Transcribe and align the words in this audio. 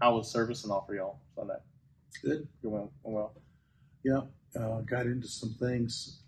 how 0.00 0.16
was 0.16 0.30
service 0.30 0.64
and 0.64 0.72
all 0.72 0.84
for 0.86 0.94
y'all 0.94 1.18
Sunday? 1.36 1.54
Good. 2.22 2.46
You 2.62 2.70
went 2.70 2.90
well. 3.02 3.32
Yeah, 4.02 4.20
uh, 4.60 4.80
got 4.82 5.06
into 5.06 5.28
some 5.28 5.54
things 5.58 6.20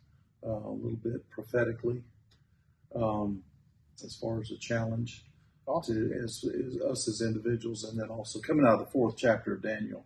uh, 0.46 0.50
a 0.50 0.70
little 0.70 0.98
bit 1.02 1.28
prophetically 1.30 2.02
um, 2.94 3.42
as 4.04 4.16
far 4.16 4.40
as 4.40 4.50
a 4.50 4.56
challenge 4.58 5.24
Awesome. 5.66 6.10
to 6.10 6.22
as, 6.24 6.44
as 6.44 6.80
us 6.80 7.08
as 7.08 7.20
individuals, 7.22 7.84
and 7.84 7.98
then 7.98 8.08
also 8.08 8.38
coming 8.40 8.64
out 8.66 8.74
of 8.74 8.86
the 8.86 8.92
fourth 8.92 9.16
chapter 9.16 9.54
of 9.54 9.62
Daniel. 9.62 10.04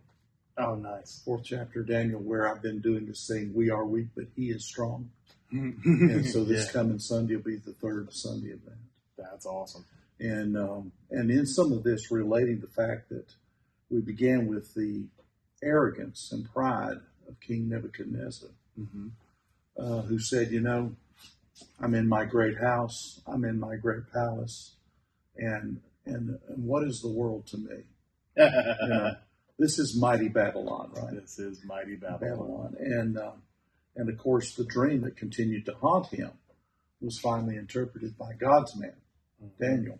Oh, 0.57 0.75
nice. 0.75 1.21
Fourth 1.23 1.43
chapter 1.45 1.81
of 1.81 1.87
Daniel, 1.87 2.19
where 2.19 2.47
I've 2.47 2.61
been 2.61 2.79
doing 2.81 3.05
this 3.05 3.25
thing, 3.27 3.53
we 3.53 3.69
are 3.69 3.85
weak, 3.85 4.07
but 4.15 4.25
He 4.35 4.49
is 4.49 4.65
strong. 4.65 5.09
And 5.51 6.25
so 6.25 6.43
this 6.45 6.65
Yeah, 6.67 6.71
coming 6.73 6.99
Sunday 6.99 7.35
will 7.35 7.43
be 7.43 7.57
the 7.57 7.73
third 7.73 8.11
Sunday 8.11 8.51
of 8.51 8.65
that. 8.65 8.77
that's 9.17 9.45
awesome. 9.45 9.85
and 10.19 10.57
um, 10.57 10.91
and 11.09 11.29
in 11.31 11.45
some 11.45 11.71
of 11.71 11.83
this 11.83 12.11
relating 12.11 12.59
the 12.59 12.67
fact 12.67 13.09
that 13.09 13.25
we 13.91 14.01
began 14.01 14.47
with 14.47 14.73
the 14.73 15.05
arrogance 15.61 16.29
and 16.31 16.51
pride 16.51 16.97
of 17.27 17.39
King 17.39 17.69
Nebuchadnezzar, 17.69 18.49
Mm-hmm. 18.79 19.07
uh, 19.77 20.01
who 20.03 20.17
said, 20.17 20.49
"You 20.51 20.61
know, 20.61 20.95
I'm 21.81 21.93
in 21.93 22.07
my 22.07 22.23
great 22.23 22.57
house, 22.57 23.21
I'm 23.27 23.43
in 23.43 23.59
my 23.59 23.75
great 23.75 24.03
palace, 24.13 24.75
and 25.35 25.81
and, 26.05 26.39
and 26.47 26.63
what 26.63 26.83
is 26.83 27.01
the 27.01 27.11
world 27.11 27.45
to 27.47 27.57
me? 27.57 27.83
You 28.37 28.87
know, 28.89 29.11
this 29.59 29.77
is 29.77 29.99
mighty 29.99 30.29
Babylon, 30.29 30.91
right? 30.95 31.13
this 31.21 31.37
is 31.37 31.63
mighty 31.65 31.95
Babylon. 31.95 32.19
Babylon, 32.21 32.75
and 32.79 33.17
um, 33.19 33.41
and 33.97 34.09
of 34.09 34.17
course 34.17 34.55
the 34.55 34.63
dream 34.63 35.01
that 35.01 35.17
continued 35.17 35.65
to 35.65 35.73
haunt 35.73 36.07
him 36.07 36.31
was 37.01 37.19
finally 37.19 37.57
interpreted 37.57 38.17
by 38.17 38.31
God's 38.39 38.73
man." 38.77 38.95
Mm-hmm. 39.43 39.63
Daniel, 39.63 39.99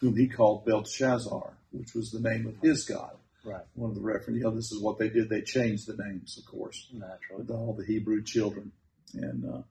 whom 0.00 0.16
he 0.16 0.26
called 0.28 0.64
Belshazzar, 0.66 1.56
which 1.78 1.94
was 1.94 2.10
the 2.10 2.20
name 2.20 2.46
of 2.46 2.56
his 2.62 2.84
god. 2.84 3.16
Right. 3.44 3.64
One 3.74 3.90
of 3.90 3.96
the 3.96 4.02
reference, 4.02 4.38
you 4.38 4.44
know, 4.44 4.50
this 4.50 4.72
is 4.72 4.80
what 4.82 4.98
they 4.98 5.08
did. 5.08 5.28
They 5.28 5.42
changed 5.42 5.86
the 5.86 5.96
names, 6.02 6.36
of 6.36 6.46
course, 6.46 6.88
Naturally. 6.92 7.42
with 7.42 7.50
all 7.50 7.74
the 7.74 7.84
Hebrew 7.86 8.22
children, 8.24 8.72
and 9.14 9.44
uh, 9.44 9.62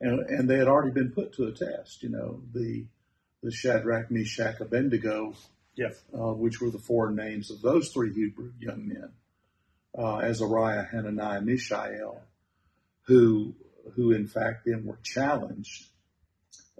and 0.00 0.20
and 0.30 0.48
they 0.48 0.56
had 0.58 0.68
already 0.68 0.92
been 0.92 1.10
put 1.10 1.32
to 1.34 1.44
a 1.46 1.52
test. 1.52 2.02
You 2.04 2.10
know, 2.10 2.42
the 2.54 2.84
the 3.42 3.50
Shadrach, 3.50 4.10
Meshach, 4.10 4.60
Abednego, 4.60 5.34
Yes. 5.74 6.00
uh, 6.12 6.32
which 6.32 6.60
were 6.60 6.70
the 6.70 6.78
four 6.78 7.10
names 7.10 7.50
of 7.50 7.60
those 7.60 7.90
three 7.92 8.12
Hebrew 8.12 8.52
young 8.60 8.86
men, 8.88 9.10
uh, 9.96 10.18
Azariah, 10.18 10.84
Hananiah, 10.84 11.40
Mishael, 11.40 12.22
who 13.02 13.54
who 13.96 14.12
in 14.12 14.28
fact 14.28 14.66
then 14.66 14.84
were 14.84 14.98
challenged 15.02 15.86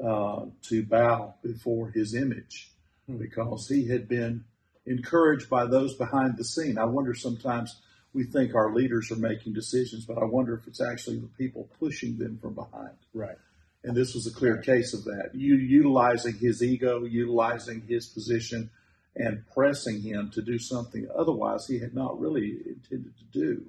uh, 0.05 0.45
to 0.69 0.85
bow 0.85 1.35
before 1.43 1.91
his 1.91 2.15
image 2.15 2.71
Hmm. 3.07 3.17
because 3.17 3.67
he 3.69 3.89
had 3.89 4.07
been 4.07 4.45
encouraged 4.89 5.49
by 5.49 5.67
those 5.67 5.95
behind 5.95 6.37
the 6.37 6.45
scene. 6.45 6.79
I 6.79 6.85
wonder 6.85 7.15
sometimes 7.15 7.81
we 8.13 8.25
think 8.25 8.55
our 8.55 8.73
leaders 8.75 9.11
are 9.13 9.17
making 9.17 9.53
decisions, 9.53 10.07
but 10.07 10.19
I 10.19 10.25
wonder 10.25 10.55
if 10.55 10.67
it's 10.67 10.81
actually 10.81 11.19
the 11.19 11.29
people 11.39 11.69
pushing 11.79 12.17
them 12.19 12.39
from 12.41 12.55
behind. 12.55 12.97
Right. 13.13 13.37
And 13.85 13.97
this 13.97 14.15
was 14.15 14.27
a 14.27 14.33
clear 14.35 14.59
case 14.59 14.95
of 14.95 15.05
that. 15.05 15.31
You 15.35 15.55
utilizing 15.57 16.35
his 16.35 16.63
ego, 16.63 17.05
utilizing 17.05 17.83
his 17.87 18.07
position, 18.07 18.71
and 19.15 19.45
pressing 19.55 20.01
him 20.01 20.31
to 20.33 20.43
do 20.43 20.59
something 20.59 21.09
otherwise 21.17 21.67
he 21.67 21.79
had 21.81 21.95
not 21.95 22.21
really 22.21 22.59
intended 22.67 23.15
to 23.19 23.25
do, 23.33 23.67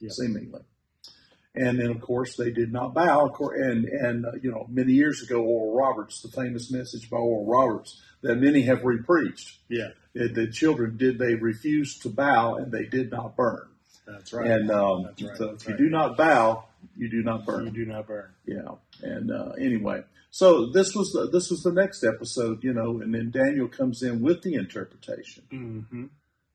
Yeah. 0.00 0.10
seemingly. 0.10 0.62
And 1.60 1.78
then, 1.80 1.90
of 1.90 2.00
course, 2.00 2.36
they 2.36 2.50
did 2.50 2.72
not 2.72 2.94
bow. 2.94 3.26
Of 3.26 3.32
course, 3.32 3.58
and 3.60 3.84
and 3.84 4.26
uh, 4.26 4.32
you 4.42 4.50
know, 4.50 4.66
many 4.70 4.92
years 4.92 5.22
ago, 5.22 5.40
Oral 5.42 5.74
Roberts, 5.74 6.20
the 6.22 6.28
famous 6.28 6.70
message 6.70 7.10
by 7.10 7.16
Oral 7.18 7.46
Roberts 7.46 8.00
that 8.22 8.36
many 8.36 8.62
have 8.62 8.84
repreached. 8.84 9.58
Yeah. 9.68 9.88
that 10.14 10.34
The 10.34 10.50
children 10.50 10.96
did 10.96 11.18
they 11.18 11.34
refused 11.34 12.02
to 12.02 12.10
bow, 12.10 12.56
and 12.56 12.70
they 12.72 12.84
did 12.86 13.10
not 13.10 13.36
burn. 13.36 13.68
That's 14.06 14.32
right. 14.32 14.50
And 14.50 14.70
um, 14.70 15.02
That's 15.04 15.22
right. 15.22 15.36
so, 15.36 15.46
That's 15.48 15.64
if 15.64 15.70
you 15.70 15.76
do 15.76 15.88
not 15.90 16.16
bow, 16.16 16.64
you 16.96 17.10
do 17.10 17.22
not 17.22 17.44
burn. 17.44 17.66
you 17.66 17.70
do 17.72 17.86
not 17.86 18.06
burn. 18.06 18.30
Yeah, 18.46 18.72
and 19.02 19.30
uh, 19.30 19.52
anyway, 19.60 20.02
so 20.30 20.70
this 20.72 20.94
was 20.94 21.12
the, 21.12 21.28
this 21.30 21.50
was 21.50 21.62
the 21.62 21.72
next 21.72 22.04
episode, 22.04 22.62
you 22.64 22.72
know, 22.72 23.00
and 23.02 23.12
then 23.14 23.30
Daniel 23.30 23.68
comes 23.68 24.02
in 24.02 24.22
with 24.22 24.42
the 24.42 24.54
interpretation, 24.54 25.42
Mm-hmm. 25.52 26.04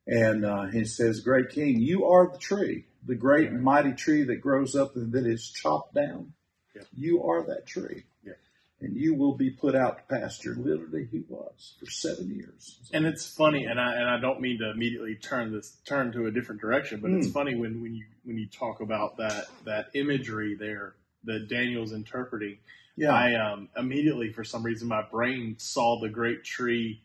and 0.07 0.45
uh, 0.45 0.65
he 0.67 0.83
says, 0.85 1.19
"Great 1.21 1.49
King, 1.49 1.79
you 1.79 2.05
are 2.05 2.31
the 2.31 2.39
tree, 2.39 2.85
the 3.05 3.15
great 3.15 3.49
and 3.49 3.61
mighty 3.63 3.93
tree 3.93 4.23
that 4.23 4.37
grows 4.37 4.75
up 4.75 4.95
and 4.95 5.11
that 5.13 5.25
is 5.25 5.49
chopped 5.49 5.93
down. 5.93 6.33
Yeah. 6.75 6.83
You 6.95 7.23
are 7.23 7.43
that 7.47 7.65
tree, 7.67 8.03
Yeah. 8.25 8.33
and 8.81 8.95
you 8.95 9.13
will 9.13 9.35
be 9.35 9.51
put 9.51 9.75
out 9.75 9.97
to 9.99 10.03
pasture." 10.15 10.55
Literally, 10.55 11.05
he 11.11 11.23
was 11.27 11.75
for 11.79 11.85
seven 11.85 12.29
years. 12.33 12.79
And 12.93 13.05
it's 13.05 13.27
funny, 13.35 13.65
and 13.65 13.79
I 13.79 13.95
and 13.95 14.09
I 14.09 14.19
don't 14.19 14.41
mean 14.41 14.57
to 14.59 14.71
immediately 14.71 15.15
turn 15.15 15.51
this 15.51 15.77
turn 15.85 16.11
to 16.13 16.25
a 16.25 16.31
different 16.31 16.61
direction, 16.61 16.99
but 17.01 17.11
it's 17.11 17.27
Mm. 17.27 17.33
funny 17.33 17.55
when, 17.55 17.81
when 17.81 17.93
you 17.95 18.05
when 18.23 18.37
you 18.37 18.47
talk 18.47 18.79
about 18.81 19.17
that 19.17 19.47
that 19.65 19.87
imagery 19.93 20.55
there 20.55 20.95
that 21.25 21.47
Daniel's 21.47 21.93
interpreting. 21.93 22.57
yeah, 22.95 23.11
I 23.13 23.33
um, 23.35 23.69
immediately, 23.77 24.31
for 24.31 24.43
some 24.43 24.61
reason, 24.63 24.87
my 24.87 25.01
brain 25.01 25.55
saw 25.57 25.99
the 25.99 26.09
great 26.09 26.43
tree 26.43 27.01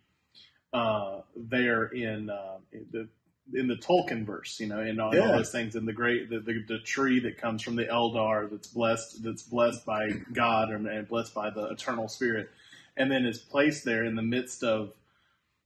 uh, 0.72 1.22
there 1.34 1.84
in, 1.86 2.28
uh, 2.28 2.58
in 2.72 2.86
the 2.92 3.08
in 3.54 3.66
the 3.66 3.76
Tolkien 3.76 4.24
verse, 4.26 4.60
you 4.60 4.66
know, 4.66 4.80
and 4.80 5.00
all, 5.00 5.14
Yeah. 5.14 5.22
all 5.22 5.32
those 5.32 5.50
things, 5.50 5.74
and 5.74 5.86
the 5.88 5.92
great 5.92 6.28
the, 6.30 6.40
the, 6.40 6.62
the 6.68 6.78
tree 6.80 7.20
that 7.20 7.38
comes 7.38 7.62
from 7.62 7.76
the 7.76 7.84
Eldar 7.86 8.50
that's 8.50 8.68
blessed 8.68 9.22
that's 9.22 9.42
blessed 9.42 9.84
by 9.86 10.08
God 10.32 10.70
and, 10.70 10.86
and 10.86 11.08
blessed 11.08 11.34
by 11.34 11.50
the 11.50 11.66
eternal 11.68 12.08
Spirit, 12.08 12.50
and 12.96 13.10
then 13.10 13.24
is 13.24 13.38
placed 13.38 13.84
there 13.84 14.04
in 14.04 14.16
the 14.16 14.22
midst 14.22 14.62
of 14.62 14.92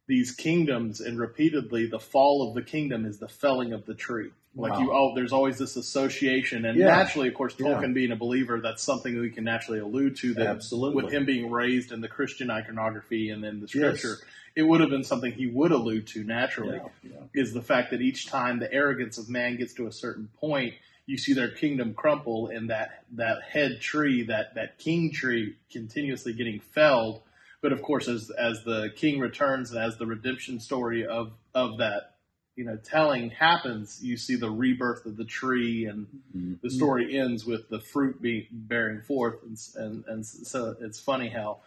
these 0.06 0.32
kingdoms, 0.32 1.00
and 1.00 1.18
repeatedly 1.18 1.86
the 1.86 1.98
fall 1.98 2.48
of 2.48 2.54
the 2.54 2.62
kingdom 2.62 3.04
is 3.06 3.18
the 3.18 3.28
felling 3.28 3.72
of 3.72 3.86
the 3.86 3.94
tree. 3.94 4.30
Like 4.54 4.72
Wow. 4.72 4.80
you, 4.80 4.92
oh, 4.92 5.14
there's 5.14 5.32
always 5.32 5.56
this 5.56 5.76
association, 5.76 6.66
and 6.66 6.78
Yeah. 6.78 6.86
naturally, 6.88 7.28
of 7.28 7.34
course, 7.34 7.54
Yeah. 7.58 7.68
Tolkien 7.68 7.94
being 7.94 8.12
a 8.12 8.16
believer, 8.16 8.60
that's 8.60 8.82
something 8.82 9.18
we 9.18 9.30
can 9.30 9.44
naturally 9.44 9.78
allude 9.80 10.16
to. 10.16 10.34
That 10.34 10.46
Absolutely. 10.48 11.02
with 11.02 11.12
him 11.12 11.24
being 11.24 11.50
raised 11.50 11.90
in 11.90 12.00
the 12.02 12.08
Christian 12.08 12.50
iconography 12.50 13.30
and 13.30 13.42
then 13.42 13.60
the 13.60 13.66
Yes. 13.72 13.98
scripture, 14.00 14.18
it 14.54 14.62
would 14.64 14.80
have 14.82 14.90
been 14.90 15.04
something 15.04 15.32
he 15.32 15.46
would 15.46 15.72
allude 15.72 16.06
to 16.08 16.22
naturally. 16.24 16.76
yeah, 17.02 17.10
yeah. 17.34 17.40
Is 17.42 17.54
the 17.54 17.62
fact 17.62 17.90
that 17.92 18.02
each 18.02 18.26
time 18.26 18.58
the 18.58 18.70
arrogance 18.72 19.16
of 19.16 19.30
man 19.30 19.56
gets 19.56 19.72
to 19.74 19.86
a 19.86 19.92
certain 19.92 20.28
point, 20.38 20.74
you 21.06 21.16
see 21.16 21.32
their 21.32 21.48
kingdom 21.50 21.94
crumple, 21.94 22.48
and 22.48 22.68
that 22.70 23.04
that 23.12 23.42
head 23.42 23.80
tree, 23.80 24.22
that 24.24 24.54
that 24.54 24.78
king 24.78 25.10
tree, 25.10 25.56
continuously 25.70 26.32
getting 26.34 26.60
felled. 26.60 27.22
But 27.62 27.72
of 27.72 27.80
course, 27.80 28.06
as 28.06 28.30
as 28.30 28.62
the 28.64 28.90
king 28.94 29.18
returns 29.18 29.70
and 29.72 29.82
as 29.82 29.96
the 29.96 30.06
redemption 30.06 30.60
story 30.60 31.06
of 31.06 31.32
of 31.54 31.78
that 31.78 32.11
you 32.56 32.64
know 32.64 32.76
telling 32.76 33.30
happens, 33.30 34.00
you 34.02 34.16
see 34.16 34.36
the 34.36 34.50
rebirth 34.50 35.06
of 35.06 35.16
the 35.16 35.24
tree, 35.24 35.86
and 35.86 36.06
mm-hmm. 36.36 36.54
the 36.62 36.70
story 36.70 37.18
ends 37.18 37.44
with 37.44 37.68
the 37.68 37.80
fruit 37.80 38.20
being 38.20 38.46
bearing 38.50 39.00
forth, 39.00 39.36
and 39.42 39.58
and, 39.76 40.04
and 40.06 40.26
so 40.26 40.76
it's 40.80 41.00
funny 41.00 41.28
how 41.28 41.58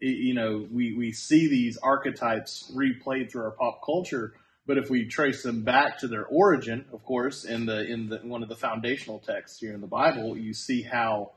y- 0.00 0.08
you 0.08 0.34
know 0.34 0.66
we 0.70 0.94
we 0.94 1.12
see 1.12 1.48
these 1.48 1.76
archetypes 1.78 2.72
replayed 2.74 3.30
through 3.30 3.44
our 3.44 3.50
pop 3.50 3.84
culture. 3.84 4.34
But 4.64 4.78
if 4.78 4.90
we 4.90 5.06
trace 5.06 5.42
them 5.42 5.62
back 5.62 5.98
to 5.98 6.08
their 6.08 6.24
origin, 6.24 6.84
of 6.92 7.04
course, 7.04 7.44
in 7.44 7.66
the 7.66 7.84
in 7.84 8.08
the 8.08 8.18
one 8.18 8.42
of 8.42 8.48
the 8.48 8.56
foundational 8.56 9.18
texts 9.18 9.60
here 9.60 9.74
in 9.74 9.80
the 9.80 9.88
Bible, 9.88 10.36
you 10.36 10.54
see 10.54 10.82
how 10.82 11.32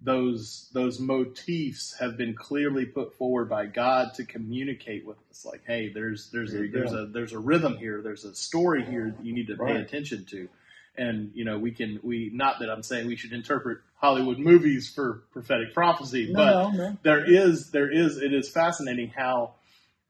those 0.00 0.68
those 0.72 1.00
motifs 1.00 1.96
have 1.98 2.16
been 2.16 2.34
clearly 2.34 2.86
put 2.86 3.16
forward 3.16 3.48
by 3.48 3.66
God 3.66 4.14
to 4.14 4.24
communicate 4.24 5.04
with 5.04 5.16
us. 5.30 5.44
Like, 5.44 5.62
hey, 5.66 5.90
there's 5.92 6.30
there's 6.30 6.52
There 6.52 6.64
a 6.64 6.68
there's 6.70 6.92
go. 6.92 6.98
a 7.02 7.06
there's 7.06 7.32
a 7.32 7.38
rhythm 7.38 7.76
here. 7.76 8.00
There's 8.02 8.24
a 8.24 8.34
story 8.34 8.84
here 8.84 9.12
that 9.16 9.24
you 9.24 9.32
need 9.34 9.48
to 9.48 9.56
pay 9.56 9.76
attention 9.76 10.24
to. 10.26 10.48
And 10.96 11.30
you 11.34 11.44
know, 11.44 11.58
we 11.58 11.72
can 11.72 11.98
we 12.02 12.30
not 12.32 12.60
that 12.60 12.70
I'm 12.70 12.82
saying 12.82 13.06
we 13.08 13.16
should 13.16 13.32
interpret 13.32 13.78
Hollywood 13.96 14.38
movies 14.38 14.88
for 14.92 15.22
prophetic 15.32 15.74
prophecy, 15.74 16.32
but 16.32 16.44
No, 16.44 16.70
no. 16.70 16.96
there 17.02 17.24
is 17.28 17.70
there 17.70 17.90
is 17.90 18.18
it 18.18 18.32
is 18.32 18.48
fascinating 18.48 19.08
how 19.08 19.54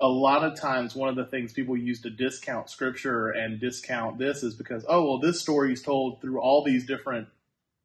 a 0.01 0.07
lot 0.09 0.45
of 0.45 0.55
times 0.61 0.95
one 0.95 1.09
of 1.09 1.17
the 1.17 1.25
things 1.25 1.53
people 1.53 1.77
use 1.77 2.03
to 2.03 2.11
discount 2.11 2.71
scripture 2.71 3.31
and 3.31 3.59
discount 3.59 4.17
this 4.17 4.43
is 4.45 4.55
because 4.55 4.85
oh 4.89 5.03
well 5.05 5.19
this 5.19 5.41
story 5.41 5.73
is 5.73 5.83
told 5.83 6.21
through 6.21 6.41
all 6.41 6.63
these 6.63 6.87
different 6.87 7.27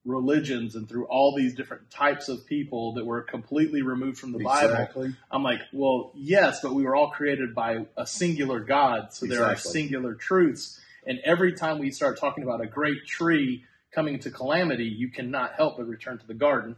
religions 0.06 0.76
and 0.76 0.88
through 0.88 1.06
all 1.06 1.36
these 1.36 1.56
different 1.56 1.90
types 1.90 2.28
of 2.28 2.46
people 2.46 2.94
that 2.94 3.06
were 3.06 3.22
completely 3.22 3.82
removed 3.82 4.18
from 4.18 4.34
the 4.34 4.40
Bible. 4.44 5.14
I'm 5.32 5.44
like, 5.44 5.62
well, 5.72 6.12
yes, 6.16 6.60
but 6.62 6.74
we 6.74 6.84
were 6.84 6.96
all 6.96 7.12
created 7.12 7.56
by 7.56 7.86
a 7.98 8.06
singular 8.06 8.60
God, 8.60 9.14
so 9.14 9.26
there 9.26 9.46
are 9.46 9.56
singular 9.56 10.14
truths. 10.14 10.80
And 11.06 11.20
every 11.24 11.54
time 11.54 11.80
we 11.80 11.92
start 11.92 12.20
talking 12.20 12.44
about 12.44 12.62
a 12.62 12.68
great 12.68 13.06
tree 13.06 13.64
coming 13.92 14.20
to 14.20 14.32
calamity, 14.32 14.86
you 14.86 15.10
cannot 15.10 15.54
help 15.54 15.78
but 15.78 15.88
return 15.88 16.18
to 16.18 16.28
the 16.28 16.34
garden. 16.34 16.76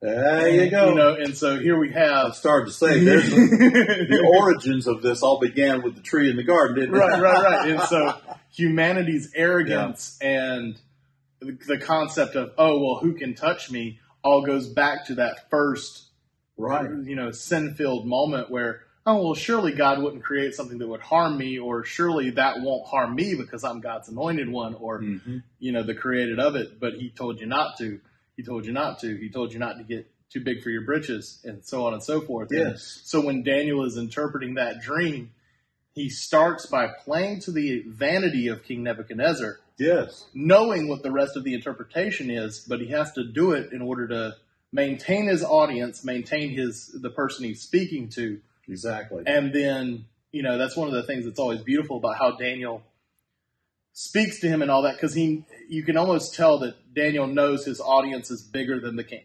There 0.00 0.48
you 0.48 0.68
go. 0.68 0.88
You 0.88 0.94
know, 0.96 1.14
and 1.14 1.36
so 1.36 1.60
here 1.60 1.78
we 1.78 1.92
have 1.92 2.34
started 2.34 2.66
to 2.66 2.72
say 2.72 3.04
there's 3.04 3.30
the, 3.30 3.36
the 4.10 4.38
origins 4.40 4.88
of 4.88 5.00
this 5.00 5.22
all 5.22 5.38
began 5.38 5.82
with 5.82 5.94
the 5.94 6.00
tree 6.00 6.28
in 6.28 6.36
the 6.36 6.42
garden, 6.42 6.74
didn't 6.74 6.94
it? 6.94 6.98
right, 6.98 7.22
right, 7.22 7.44
right. 7.44 7.70
And 7.70 7.80
so 7.82 8.14
humanity's 8.50 9.30
arrogance 9.34 10.18
and 10.20 10.76
the, 11.66 11.78
concept 11.78 12.36
of 12.36 12.52
oh 12.58 12.78
well, 12.78 12.98
who 13.00 13.14
can 13.14 13.34
touch 13.34 13.70
me 13.70 14.00
all 14.22 14.42
goes 14.42 14.68
back 14.68 15.06
to 15.06 15.16
that 15.16 15.50
first 15.50 16.04
right. 16.56 16.88
you 17.04 17.16
know 17.16 17.30
sin 17.30 17.74
filled 17.74 18.06
moment 18.06 18.50
where 18.50 18.82
oh 19.04 19.22
well, 19.22 19.34
surely 19.34 19.72
God 19.72 20.00
wouldn't 20.00 20.22
create 20.22 20.54
something 20.54 20.78
that 20.78 20.86
would 20.88 21.00
harm 21.00 21.36
me, 21.36 21.58
or 21.58 21.84
surely 21.84 22.30
that 22.30 22.60
won't 22.60 22.86
harm 22.86 23.14
me 23.14 23.34
because 23.34 23.64
I'm 23.64 23.80
God's 23.80 24.08
anointed 24.08 24.48
one, 24.48 24.74
or 24.74 25.00
Mm-hmm. 25.00 25.38
you 25.58 25.72
know 25.72 25.82
the 25.82 25.94
created 25.94 26.38
of 26.38 26.54
it. 26.56 26.78
But 26.78 26.94
He 26.94 27.10
told 27.10 27.40
you 27.40 27.46
not 27.46 27.78
to. 27.78 28.00
He 28.36 28.42
told 28.42 28.64
you 28.64 28.72
not 28.72 29.00
to. 29.00 29.16
He 29.16 29.28
told 29.28 29.52
you 29.52 29.58
not 29.58 29.78
to 29.78 29.84
get 29.84 30.08
too 30.30 30.40
big 30.40 30.62
for 30.62 30.70
your 30.70 30.82
britches, 30.82 31.40
and 31.44 31.64
so 31.64 31.84
on 31.86 31.92
and 31.94 32.02
so 32.02 32.20
forth. 32.20 32.50
And 32.50 32.70
Yes. 32.70 33.02
so 33.04 33.20
when 33.20 33.42
Daniel 33.42 33.84
is 33.84 33.96
interpreting 33.98 34.54
that 34.54 34.80
dream, 34.80 35.30
he 35.94 36.08
starts 36.08 36.64
by 36.66 36.86
playing 37.04 37.40
to 37.40 37.50
the 37.52 37.82
vanity 37.86 38.48
of 38.48 38.62
King 38.64 38.82
Nebuchadnezzar, 38.84 39.58
Yes. 39.78 40.26
knowing 40.34 40.88
what 40.88 41.02
the 41.02 41.10
rest 41.10 41.36
of 41.36 41.44
the 41.44 41.54
interpretation 41.54 42.30
is, 42.30 42.60
but 42.60 42.80
he 42.80 42.88
has 42.88 43.12
to 43.12 43.24
do 43.24 43.52
it 43.52 43.72
in 43.72 43.82
order 43.82 44.06
to 44.08 44.36
maintain 44.72 45.26
his 45.26 45.42
audience, 45.42 46.04
maintain 46.04 46.50
his 46.50 46.88
the 46.88 47.10
person 47.10 47.44
he's 47.44 47.60
speaking 47.62 48.08
to, 48.10 48.40
Exactly. 48.68 49.22
and 49.26 49.52
then 49.52 50.04
you 50.30 50.42
know 50.42 50.56
that's 50.58 50.76
one 50.76 50.88
of 50.88 50.94
the 50.94 51.02
things 51.02 51.24
that's 51.24 51.38
always 51.38 51.60
beautiful 51.62 51.96
about 51.98 52.16
how 52.18 52.32
Daniel 52.36 52.82
speaks 53.92 54.40
to 54.40 54.48
him 54.48 54.62
and 54.62 54.70
all 54.70 54.82
that 54.82 54.94
because 54.94 55.14
he 55.14 55.44
you 55.68 55.82
can 55.82 55.96
almost 55.96 56.34
tell 56.34 56.58
that 56.60 56.94
Daniel 56.94 57.26
knows 57.26 57.64
his 57.64 57.80
audience 57.80 58.30
is 58.30 58.42
bigger 58.42 58.80
than 58.80 58.96
the 58.96 59.04
king. 59.04 59.24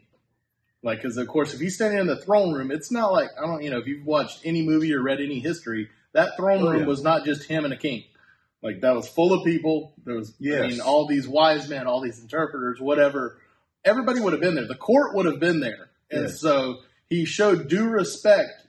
Like, 0.83 0.99
because 1.01 1.17
of 1.17 1.27
course, 1.27 1.53
if 1.53 1.59
he's 1.59 1.75
standing 1.75 1.99
in 1.99 2.07
the 2.07 2.17
throne 2.17 2.53
room, 2.53 2.71
it's 2.71 2.91
not 2.91 3.11
like 3.11 3.29
I 3.41 3.45
don't, 3.45 3.63
you 3.63 3.69
know, 3.69 3.79
if 3.79 3.87
you've 3.87 4.05
watched 4.05 4.41
any 4.45 4.61
movie 4.61 4.93
or 4.93 5.01
read 5.01 5.19
any 5.19 5.39
history, 5.39 5.89
that 6.13 6.37
throne 6.37 6.61
Oh, 6.63 6.69
room 6.71 6.81
yeah. 6.81 6.85
was 6.87 7.01
not 7.01 7.25
just 7.25 7.43
him 7.43 7.65
and 7.65 7.73
a 7.73 7.77
king. 7.77 8.03
Like 8.63 8.81
that 8.81 8.95
was 8.95 9.07
full 9.07 9.33
of 9.33 9.45
people. 9.45 9.93
There 10.03 10.15
was, 10.15 10.33
I 10.41 10.67
mean, 10.67 10.81
all 10.81 11.05
these 11.07 11.27
wise 11.27 11.69
men, 11.69 11.85
all 11.87 12.01
these 12.01 12.19
interpreters, 12.19 12.79
whatever. 12.79 13.37
Everybody 13.85 14.19
would 14.19 14.33
have 14.33 14.41
been 14.41 14.55
there. 14.55 14.67
The 14.67 14.75
court 14.75 15.15
would 15.15 15.25
have 15.27 15.39
been 15.39 15.59
there, 15.59 15.89
and 16.11 16.23
Yes. 16.23 16.39
so 16.41 16.79
he 17.09 17.23
showed 17.25 17.67
due 17.69 17.87
respect, 17.87 18.67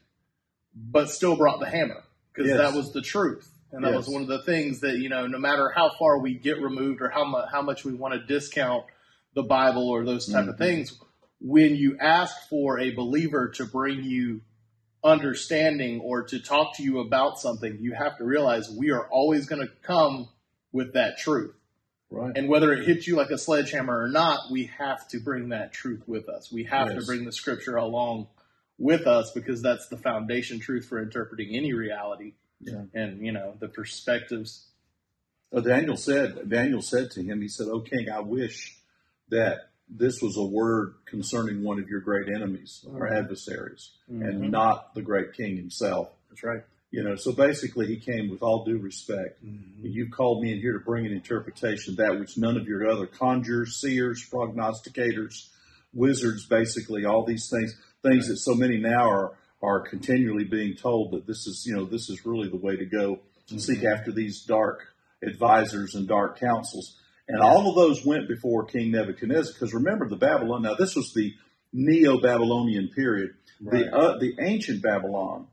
but 0.75 1.11
still 1.11 1.37
brought 1.37 1.59
the 1.61 1.67
hammer 1.67 2.05
because 2.33 2.49
Yes. 2.49 2.59
that 2.59 2.75
was 2.77 2.93
the 2.93 3.01
truth. 3.03 3.51
And 3.73 3.85
that 3.85 3.93
was 3.95 4.09
one 4.09 4.23
of 4.23 4.29
the 4.29 4.43
things 4.43 4.81
that 4.81 4.99
you 4.99 5.09
know, 5.09 5.27
no 5.27 5.39
matter 5.39 5.71
how 5.75 5.91
far 5.99 6.19
we 6.21 6.35
get 6.35 6.61
removed 6.63 7.03
or 7.03 7.09
how 7.11 7.25
much 7.25 7.49
how 7.51 7.63
much 7.63 7.85
we 7.85 7.93
want 7.95 8.15
to 8.15 8.21
discount 8.27 8.85
the 9.35 9.43
Bible 9.43 9.89
or 9.89 10.05
those 10.05 10.27
type 10.27 10.49
of 10.49 10.55
Mhm. 10.55 10.59
things, 10.59 10.99
when 11.41 11.75
you 11.77 11.97
ask 11.99 12.49
for 12.49 12.79
a 12.81 12.91
believer 12.93 13.49
to 13.57 13.65
bring 13.67 14.05
you 14.05 14.41
understanding 15.09 16.01
or 16.01 16.23
to 16.25 16.39
talk 16.39 16.77
to 16.77 16.83
you 16.83 17.01
about 17.01 17.39
something, 17.39 17.79
you 17.81 17.93
have 17.95 18.17
to 18.19 18.25
realize 18.25 18.71
we 18.71 18.91
are 18.91 19.07
always 19.09 19.47
going 19.47 19.63
to 19.63 19.73
come 19.83 20.29
with 20.73 20.95
that 20.95 21.19
truth. 21.19 21.55
Right. 22.11 22.33
And 22.37 22.49
whether 22.49 22.73
it 22.73 22.87
hits 22.87 23.07
you 23.07 23.17
like 23.17 23.31
a 23.31 23.37
sledgehammer 23.39 23.99
or 23.99 24.09
not, 24.09 24.51
we 24.51 24.67
have 24.79 25.07
to 25.09 25.19
bring 25.21 25.51
that 25.51 25.73
truth 25.73 26.03
with 26.07 26.29
us. 26.29 26.51
We 26.51 26.65
have 26.65 26.89
to 26.89 27.05
bring 27.05 27.25
the 27.25 27.33
scripture 27.33 27.77
along 27.77 28.29
with 28.79 29.07
us 29.07 29.33
because 29.33 29.61
that's 29.61 29.89
the 29.89 29.97
foundation 29.99 30.59
truth 30.61 30.87
for 30.87 31.03
interpreting 31.03 31.55
any 31.55 31.73
reality 31.75 32.35
Yeah. 32.61 32.85
and, 32.95 33.25
you 33.25 33.33
know, 33.33 33.55
the 33.59 33.69
perspectives. 33.69 34.69
Uh, 35.53 35.61
Daniel 35.61 35.97
said, 35.97 36.49
Daniel 36.49 36.81
said 36.81 37.11
to 37.13 37.23
him, 37.23 37.41
he 37.43 37.49
said, 37.49 37.67
"O 37.69 37.81
king, 37.81 38.09
I 38.11 38.21
wish 38.21 38.79
that 39.31 39.71
this 39.91 40.21
was 40.21 40.37
a 40.37 40.45
word 40.45 40.95
concerning 41.07 41.63
one 41.63 41.79
of 41.81 41.89
your 41.89 42.01
great 42.01 42.29
enemies 42.29 42.85
or 42.93 43.09
adversaries, 43.09 43.91
Mhm. 44.11 44.29
and 44.29 44.51
not 44.51 44.95
the 44.95 45.03
great 45.03 45.33
king 45.33 45.57
himself." 45.57 46.13
That's 46.29 46.43
right. 46.43 46.63
You 46.91 47.03
know, 47.03 47.17
so 47.17 47.33
basically, 47.33 47.87
he 47.87 47.97
came 47.97 48.31
with 48.31 48.43
all 48.43 48.65
due 48.65 48.79
respect. 48.79 49.43
You've 49.83 50.11
called 50.11 50.43
me 50.43 50.53
in 50.53 50.59
here 50.61 50.73
to 50.73 50.85
bring 50.85 51.05
an 51.05 51.13
interpretation, 51.13 51.97
that 51.97 52.19
which 52.19 52.39
none 52.39 52.57
of 52.57 52.67
your 52.67 52.89
other 52.89 53.07
conjurers, 53.07 53.81
seers, 53.81 54.27
prognosticators, 54.31 55.49
wizards, 55.93 56.47
basically 56.47 57.05
all 57.05 57.25
these 57.25 57.49
things, 57.51 57.77
things 58.03 58.29
that 58.29 58.37
so 58.39 58.55
many 58.55 58.79
now 58.79 59.09
are 59.11 59.33
are 59.61 59.81
continually 59.81 60.45
being 60.45 60.77
told 60.77 61.11
that 61.11 61.27
this 61.27 61.45
is, 61.49 61.65
you 61.67 61.75
know, 61.75 61.85
this 61.85 62.09
is 62.09 62.25
really 62.25 62.49
the 62.49 62.57
way 62.57 62.77
to 62.77 62.87
go. 62.87 63.19
Seek 63.57 63.83
after 63.83 64.13
these 64.13 64.45
dark 64.45 64.95
advisors 65.23 65.97
and 65.97 66.07
dark 66.07 66.39
counsels. 66.39 66.97
And 67.29 67.41
all 67.41 67.69
of 67.69 67.75
those 67.77 68.05
went 68.07 68.27
before 68.29 68.65
King 68.65 68.91
Nebuchadnezzar. 68.93 69.53
Because 69.53 69.75
remember, 69.75 70.09
the 70.09 70.17
Babylon, 70.17 70.63
now 70.63 70.75
this 70.75 70.97
was 70.97 71.13
the 71.13 71.35
Neo 71.73 72.19
Babylonian 72.21 72.89
period. 72.89 73.31
Right. 73.61 73.85
The, 73.85 73.95
uh, 73.97 74.19
the 74.19 74.35
ancient 74.41 74.83
Babylon 74.83 75.47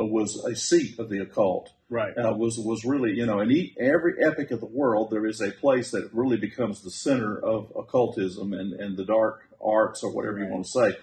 uh, 0.00 0.04
was 0.06 0.42
a 0.44 0.54
seat 0.56 0.98
of 0.98 1.08
the 1.10 1.20
occult 1.20 1.70
Right. 1.90 2.12
uh, 2.16 2.34
was 2.36 2.58
was 2.58 2.84
really 2.84 3.12
you 3.14 3.24
know 3.26 3.40
in 3.40 3.50
e- 3.50 3.74
every 3.80 4.14
epic 4.22 4.50
of 4.50 4.60
the 4.60 4.66
world 4.66 5.10
there 5.10 5.24
is 5.26 5.40
a 5.40 5.50
place 5.50 5.90
that 5.92 6.10
really 6.12 6.36
becomes 6.36 6.82
the 6.82 6.90
center 6.90 7.38
of 7.42 7.72
occultism 7.74 8.52
and, 8.52 8.74
and 8.74 8.94
the 8.96 9.04
dark 9.06 9.40
arts 9.60 10.04
or 10.04 10.12
whatever 10.12 10.38
you 10.38 10.46
want 10.50 10.66
to 10.66 10.70
say 10.70 10.96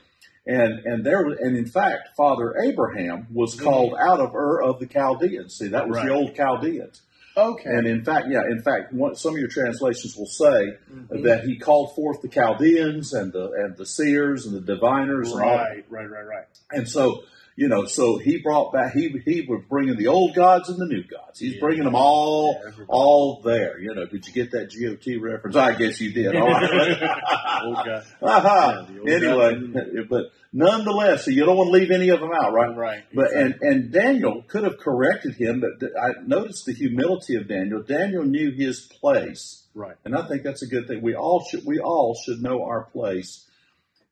and 0.46 0.86
and 0.86 1.04
there 1.04 1.22
and 1.26 1.58
in 1.58 1.66
fact 1.66 2.10
Father 2.16 2.54
Abraham 2.64 3.26
was 3.34 3.56
Mhm. 3.56 3.64
called 3.64 3.96
out 4.00 4.20
of 4.20 4.36
Ur 4.36 4.62
of 4.62 4.80
the 4.80 4.86
Chaldeans 4.86 5.56
see 5.56 5.70
that 5.70 5.88
was 5.90 5.98
Right. 5.98 6.06
the 6.08 6.14
old 6.14 6.36
Chaldeans 6.36 7.02
Okay. 7.38 7.70
and 7.70 7.86
in 7.88 8.04
fact 8.06 8.28
yeah 8.30 8.42
in 8.50 8.62
fact 8.62 8.94
one, 8.94 9.16
some 9.16 9.34
of 9.34 9.40
your 9.40 9.50
translations 9.50 10.16
will 10.16 10.26
say 10.26 10.78
Mhm. 10.94 11.24
that 11.24 11.44
he 11.44 11.58
called 11.58 11.94
forth 11.96 12.22
the 12.22 12.30
Chaldeans 12.30 13.14
and 13.14 13.34
the 13.34 13.52
and 13.52 13.76
the 13.78 13.86
seers 13.86 14.46
and 14.46 14.56
the 14.56 14.62
diviners 14.62 15.32
and 15.32 15.42
all 15.42 15.56
right, 15.58 15.86
right, 15.90 16.10
right, 16.10 16.26
right. 16.26 16.46
and 16.72 16.88
so, 16.88 17.24
you 17.58 17.70
know, 17.70 17.86
so 17.86 18.18
he 18.18 18.42
brought 18.42 18.74
back 18.74 18.94
he 18.94 19.10
he 19.26 19.46
was 19.48 19.62
bringing 19.70 19.96
the 19.98 20.08
old 20.08 20.36
gods 20.36 20.68
and 20.70 20.78
the 20.78 20.86
new 20.94 21.04
gods. 21.04 21.40
He's 21.40 21.54
Yeah. 21.54 21.60
bringing 21.62 21.84
them 21.86 21.96
all 21.96 22.60
Yeah, 22.64 22.84
all 22.90 23.42
there. 23.44 23.80
You 23.80 23.96
know, 23.96 24.06
did 24.06 24.28
you 24.28 24.34
get 24.34 24.52
that 24.52 24.72
GOT 24.72 25.18
reference? 25.22 25.56
I 25.56 25.74
guess 25.76 26.00
you 26.02 26.12
did. 26.12 26.36
All 26.36 26.48
right. 26.48 27.02
Aha. 27.02 28.04
Uh-huh. 28.22 28.86
Yeah, 29.04 29.16
anyway, 29.16 30.04
but 30.10 30.26
nonetheless, 30.52 31.26
so 31.26 31.32
you 31.32 31.46
don't 31.46 31.58
want 31.58 31.68
to 31.68 31.72
leave 31.80 31.92
any 31.92 32.10
of 32.10 32.20
them 32.20 32.32
out, 32.34 32.54
right? 32.54 32.76
Right. 32.76 33.04
But 33.14 33.32
and 33.32 33.56
and 33.62 33.92
Daniel 33.92 34.44
could 34.48 34.64
have 34.64 34.78
corrected 34.78 35.36
him, 35.36 35.62
but 35.62 35.90
I 36.00 36.22
noticed 36.26 36.66
the 36.66 36.74
humility 36.74 37.36
of 37.36 37.48
Daniel. 37.48 37.82
Daniel 37.84 38.24
knew 38.24 38.52
his 38.52 38.82
place. 38.82 39.64
right. 39.74 39.96
And 40.06 40.16
I 40.16 40.28
think 40.28 40.44
that's 40.44 40.64
a 40.64 40.68
good 40.68 40.88
thing. 40.88 41.02
We 41.02 41.16
all 41.16 41.44
should 41.50 41.66
we 41.66 41.80
all 41.80 42.16
should 42.26 42.42
know 42.42 42.64
our 42.64 42.84
place 42.86 43.45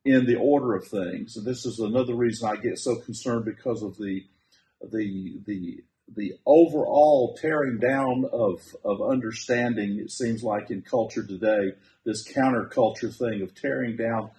in 0.05 0.25
the 0.25 0.35
order 0.35 0.75
of 0.75 0.87
things. 0.87 1.37
And 1.37 1.45
this 1.45 1.65
is 1.65 1.79
another 1.79 2.15
reason 2.15 2.49
I 2.49 2.55
get 2.57 2.77
so 2.79 2.95
concerned 2.97 3.45
because 3.45 3.83
of 3.83 3.97
the 3.97 4.23
the 4.91 5.39
the 5.45 5.83
the 6.15 6.33
overall 6.45 7.37
tearing 7.39 7.79
down 7.79 8.25
of 8.31 8.61
of 8.83 9.01
understanding. 9.01 9.99
It 9.99 10.11
seems 10.11 10.43
like 10.43 10.71
in 10.71 10.81
culture 10.81 11.25
today, 11.25 11.73
this 12.05 12.27
counterculture 12.27 13.15
thing 13.17 13.41
of 13.41 13.55
tearing 13.55 13.95
down 13.95 14.31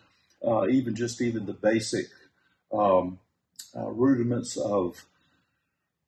uh, 0.47 0.69
even 0.69 0.95
just 0.95 1.23
even 1.23 1.47
the 1.47 1.55
basic 1.55 2.07
um, 2.73 3.19
uh, 3.77 3.89
rudiments 3.91 4.57
of 4.59 5.05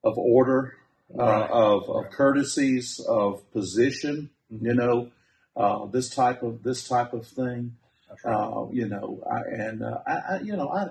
of 0.05 0.19
order, 0.19 0.75
uh, 1.19 1.23
Right. 1.23 1.51
of, 1.51 1.89
of 1.89 2.11
courtesies, 2.11 3.01
of 3.01 3.51
position 3.53 4.31
you 4.49 4.75
know, 4.75 5.11
uh, 5.57 5.87
this 5.87 6.09
type 6.11 6.43
of 6.43 6.63
this 6.63 6.87
type 6.87 7.13
of 7.13 7.27
thing. 7.27 7.77
Right. 8.25 8.35
Uh, 8.35 8.67
you 8.73 8.89
know, 8.89 9.23
I, 9.31 9.41
and 9.55 9.83
uh, 9.83 9.99
I, 10.07 10.13
I, 10.13 10.41
you 10.43 10.57
know, 10.57 10.69
I, 10.69 10.87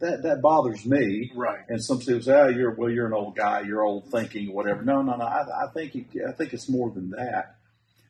that 0.00 0.22
that 0.22 0.40
bothers 0.42 0.86
me. 0.86 1.30
right. 1.34 1.60
And 1.68 1.82
some 1.82 1.98
people 1.98 2.22
say, 2.22 2.32
"Oh, 2.32 2.48
you're 2.48 2.74
well, 2.74 2.90
you're 2.90 3.06
an 3.06 3.12
old 3.12 3.36
guy, 3.36 3.60
you're 3.60 3.82
old 3.82 4.10
thinking, 4.10 4.52
whatever." 4.52 4.82
No, 4.82 5.02
no, 5.02 5.16
no. 5.16 5.24
I, 5.24 5.66
I 5.66 5.72
think 5.74 5.94
it, 5.94 6.06
I 6.28 6.32
think 6.32 6.52
it's 6.52 6.68
more 6.68 6.90
than 6.90 7.10
that. 7.10 7.56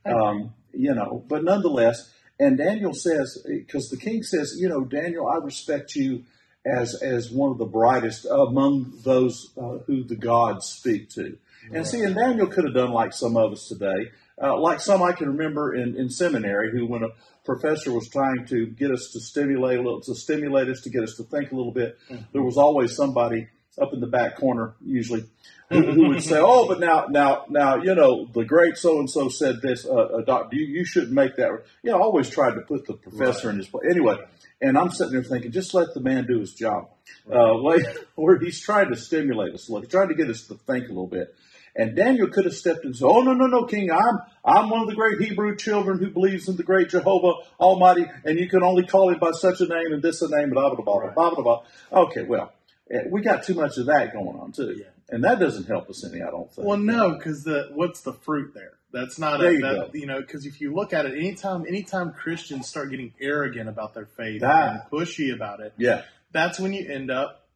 Um, 0.07 0.55
you 0.73 0.95
know, 0.95 1.25
but 1.29 1.45
nonetheless, 1.45 2.11
and 2.39 2.57
Daniel 2.57 2.95
says, 2.95 3.45
because 3.47 3.91
the 3.91 3.99
king 3.99 4.23
says, 4.23 4.57
you 4.59 4.69
know, 4.69 4.85
Daniel, 4.85 5.29
I 5.29 5.45
respect 5.45 5.95
you 5.95 6.25
as 6.65 6.95
as 7.03 7.31
one 7.31 7.51
of 7.51 7.59
the 7.59 7.67
brightest 7.67 8.25
among 8.27 8.93
those 9.03 9.51
uh, 9.59 9.79
who 9.87 10.05
the 10.05 10.17
gods 10.17 10.67
speak 10.67 11.11
to. 11.11 11.37
And 11.73 11.87
see, 11.87 12.01
and 12.03 12.17
Daniel 12.17 12.47
could 12.47 12.65
have 12.65 12.75
done 12.75 12.91
like 12.91 13.13
some 13.13 13.37
of 13.37 13.53
us 13.53 13.69
today, 13.69 14.11
uh, 14.43 14.59
like 14.59 14.81
some 14.81 15.03
I 15.03 15.13
can 15.13 15.29
remember 15.29 15.75
in, 15.75 15.97
in 15.97 16.09
seminary, 16.09 16.71
who 16.73 16.87
when 16.87 17.03
a 17.03 17.09
professor 17.55 17.93
was 17.93 18.09
trying 18.09 18.47
to 18.47 18.67
get 18.67 18.91
us 18.91 19.11
to 19.13 19.21
stimulate 19.21 19.79
a 19.79 19.83
little, 19.83 20.01
to 20.01 20.15
stimulate 20.15 20.69
us, 20.69 20.81
to 20.83 20.91
get 20.91 21.03
us 21.03 21.15
to 21.17 21.25
think 21.25 21.51
a 21.51 21.57
little 21.57 21.73
bit, 21.73 21.99
there 22.33 22.43
was 22.43 22.57
always 22.57 22.95
somebody 22.95 23.49
up 23.81 23.93
in 23.93 24.01
the 24.01 24.07
back 24.07 24.37
corner, 24.37 24.75
usually, 24.85 25.25
who, 25.69 25.83
who 25.95 26.09
would 26.11 26.23
say, 26.23 26.39
"Oh, 26.41 26.69
but 26.69 26.79
now, 26.81 27.07
now, 27.09 27.45
now, 27.49 27.77
you 27.77 27.95
know, 27.95 28.27
the 28.33 28.45
great 28.45 28.77
so 28.77 28.99
and 29.01 29.09
so 29.11 29.29
said 29.29 29.57
this. 29.63 29.85
Uh, 29.87 29.95
uh, 29.95 30.21
doc, 30.23 30.51
you, 30.53 30.65
you 30.65 30.85
shouldn't 30.85 31.13
make 31.13 31.37
that." 31.37 31.51
You 31.83 31.91
know, 31.91 31.99
I 31.99 32.03
always 32.03 32.29
tried 32.31 32.55
to 32.55 32.61
put 32.61 32.87
the 32.87 32.95
professor 32.95 33.49
Right. 33.49 33.55
in 33.55 33.59
his 33.59 33.69
place. 33.69 33.85
Anyway, 33.91 34.17
and 34.61 34.77
I'm 34.79 34.91
sitting 34.91 35.13
there 35.15 35.23
thinking, 35.25 35.51
just 35.53 35.73
let 35.75 35.95
the 35.95 36.01
man 36.01 36.27
do 36.27 36.39
his 36.41 36.53
job. 36.55 36.91
Uh, 37.33 37.55
like, 37.59 37.85
where 38.15 38.39
he's 38.39 38.61
trying 38.61 38.91
to 38.91 38.97
stimulate 38.97 39.55
us 39.55 39.69
a 39.69 39.73
little, 39.73 39.89
trying 39.89 40.09
to 40.09 40.15
get 40.15 40.29
us 40.29 40.47
to 40.49 40.55
think 40.55 40.85
a 40.85 40.89
little 40.89 41.07
bit. 41.07 41.35
And 41.77 41.95
Daniel 41.95 42.29
could 42.29 42.45
have 42.47 42.55
stepped 42.55 42.81
in 42.81 42.89
and 42.89 42.97
said, 42.97 43.07
"Oh 43.09 43.21
no, 43.23 43.33
no, 43.33 43.47
no, 43.47 43.65
King! 43.65 43.91
I'm 43.93 44.19
I'm 44.45 44.71
one 44.71 44.83
of 44.83 44.89
the 44.89 44.95
great 44.95 45.21
Hebrew 45.21 45.55
children 45.57 45.99
who 45.99 46.11
believes 46.11 46.49
in 46.49 46.57
the 46.57 46.63
great 46.65 46.89
Jehovah 46.89 47.35
Almighty, 47.61 48.07
and 48.25 48.39
you 48.39 48.49
can 48.49 48.63
only 48.63 48.85
call 48.87 49.11
him 49.11 49.19
by 49.21 49.31
such 49.33 49.61
a 49.61 49.67
name 49.67 49.93
and 49.93 50.03
this 50.03 50.21
a 50.23 50.29
name, 50.29 50.51
blah 50.51 50.75
blah 50.75 50.83
blah 50.85 51.01
blah 51.01 51.11
blah 51.13 51.35
blah 51.35 51.43
blah." 51.43 52.03
Okay, 52.05 52.23
well, 52.23 52.53
eh, 52.91 53.03
we 53.11 53.21
got 53.23 53.45
too 53.45 53.55
much 53.55 53.79
of 53.79 53.87
that 53.87 54.13
going 54.13 54.37
on 54.39 54.51
too, 54.53 54.75
Yeah. 54.79 54.87
and 55.11 55.23
that 55.25 55.39
doesn't 55.39 55.67
help 55.69 55.89
us 55.89 56.05
any. 56.05 56.21
I 56.23 56.31
don't 56.31 56.51
think. 56.53 56.67
Well, 56.67 56.79
no, 56.79 57.13
because 57.15 57.45
the 57.45 57.71
what's 57.75 58.01
the 58.01 58.15
fruit 58.15 58.53
there? 58.55 58.73
That's 58.93 59.21
not 59.21 59.39
There 59.39 59.51
a, 59.51 59.53
you 59.55 59.61
that, 59.61 59.95
you 59.95 60.07
know 60.07 60.21
because 60.21 60.47
if 60.47 60.61
you 60.61 60.75
look 60.75 60.93
at 60.93 61.07
it, 61.07 61.17
anytime 61.17 61.65
anytime 61.69 62.13
Christians 62.13 62.67
start 62.67 62.91
getting 62.91 63.15
arrogant 63.21 63.69
about 63.69 63.95
their 63.95 64.07
faith 64.07 64.43
Ah. 64.45 64.71
and 64.71 64.81
pushy 64.91 65.33
about 65.33 65.61
it, 65.61 65.73
Yeah, 65.79 66.03
that's 66.33 66.59
when 66.59 66.73
you 66.73 66.89
end 66.93 67.13
up 67.13 67.47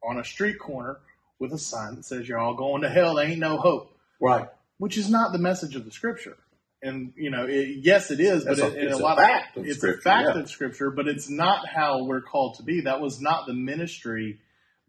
on 0.00 0.20
a 0.20 0.24
street 0.24 0.60
corner 0.60 0.98
with 1.38 1.52
a 1.52 1.58
sign 1.58 1.96
that 1.96 2.04
says 2.04 2.28
you're 2.28 2.38
all 2.38 2.54
going 2.54 2.82
to 2.82 2.88
hell. 2.88 3.16
There 3.16 3.26
ain't 3.26 3.38
no 3.38 3.56
hope. 3.56 3.96
Right. 4.20 4.48
Which 4.78 4.96
is 4.98 5.10
not 5.10 5.32
the 5.32 5.38
message 5.38 5.76
of 5.76 5.84
the 5.84 5.90
scripture. 5.90 6.36
And 6.82 7.14
you 7.16 7.30
know, 7.30 7.46
it, 7.46 7.78
yes, 7.82 8.10
it 8.10 8.20
is, 8.20 8.44
but 8.44 8.58
it, 8.58 8.64
a- 8.64 8.86
it's 8.86 8.98
a 8.98 9.02
lot 9.02 9.16
fact 9.16 9.56
of 9.56 9.62
of 9.62 9.68
it's 9.68 9.82
a 9.82 9.96
fact 9.96 10.28
yeah. 10.34 10.40
of 10.40 10.50
scripture, 10.50 10.90
but 10.90 11.08
it's 11.08 11.30
not 11.30 11.66
how 11.66 12.04
we're 12.04 12.20
called 12.20 12.56
to 12.56 12.62
be. 12.62 12.82
That 12.82 13.00
was 13.00 13.20
not 13.20 13.46
the 13.46 13.54
ministry 13.54 14.38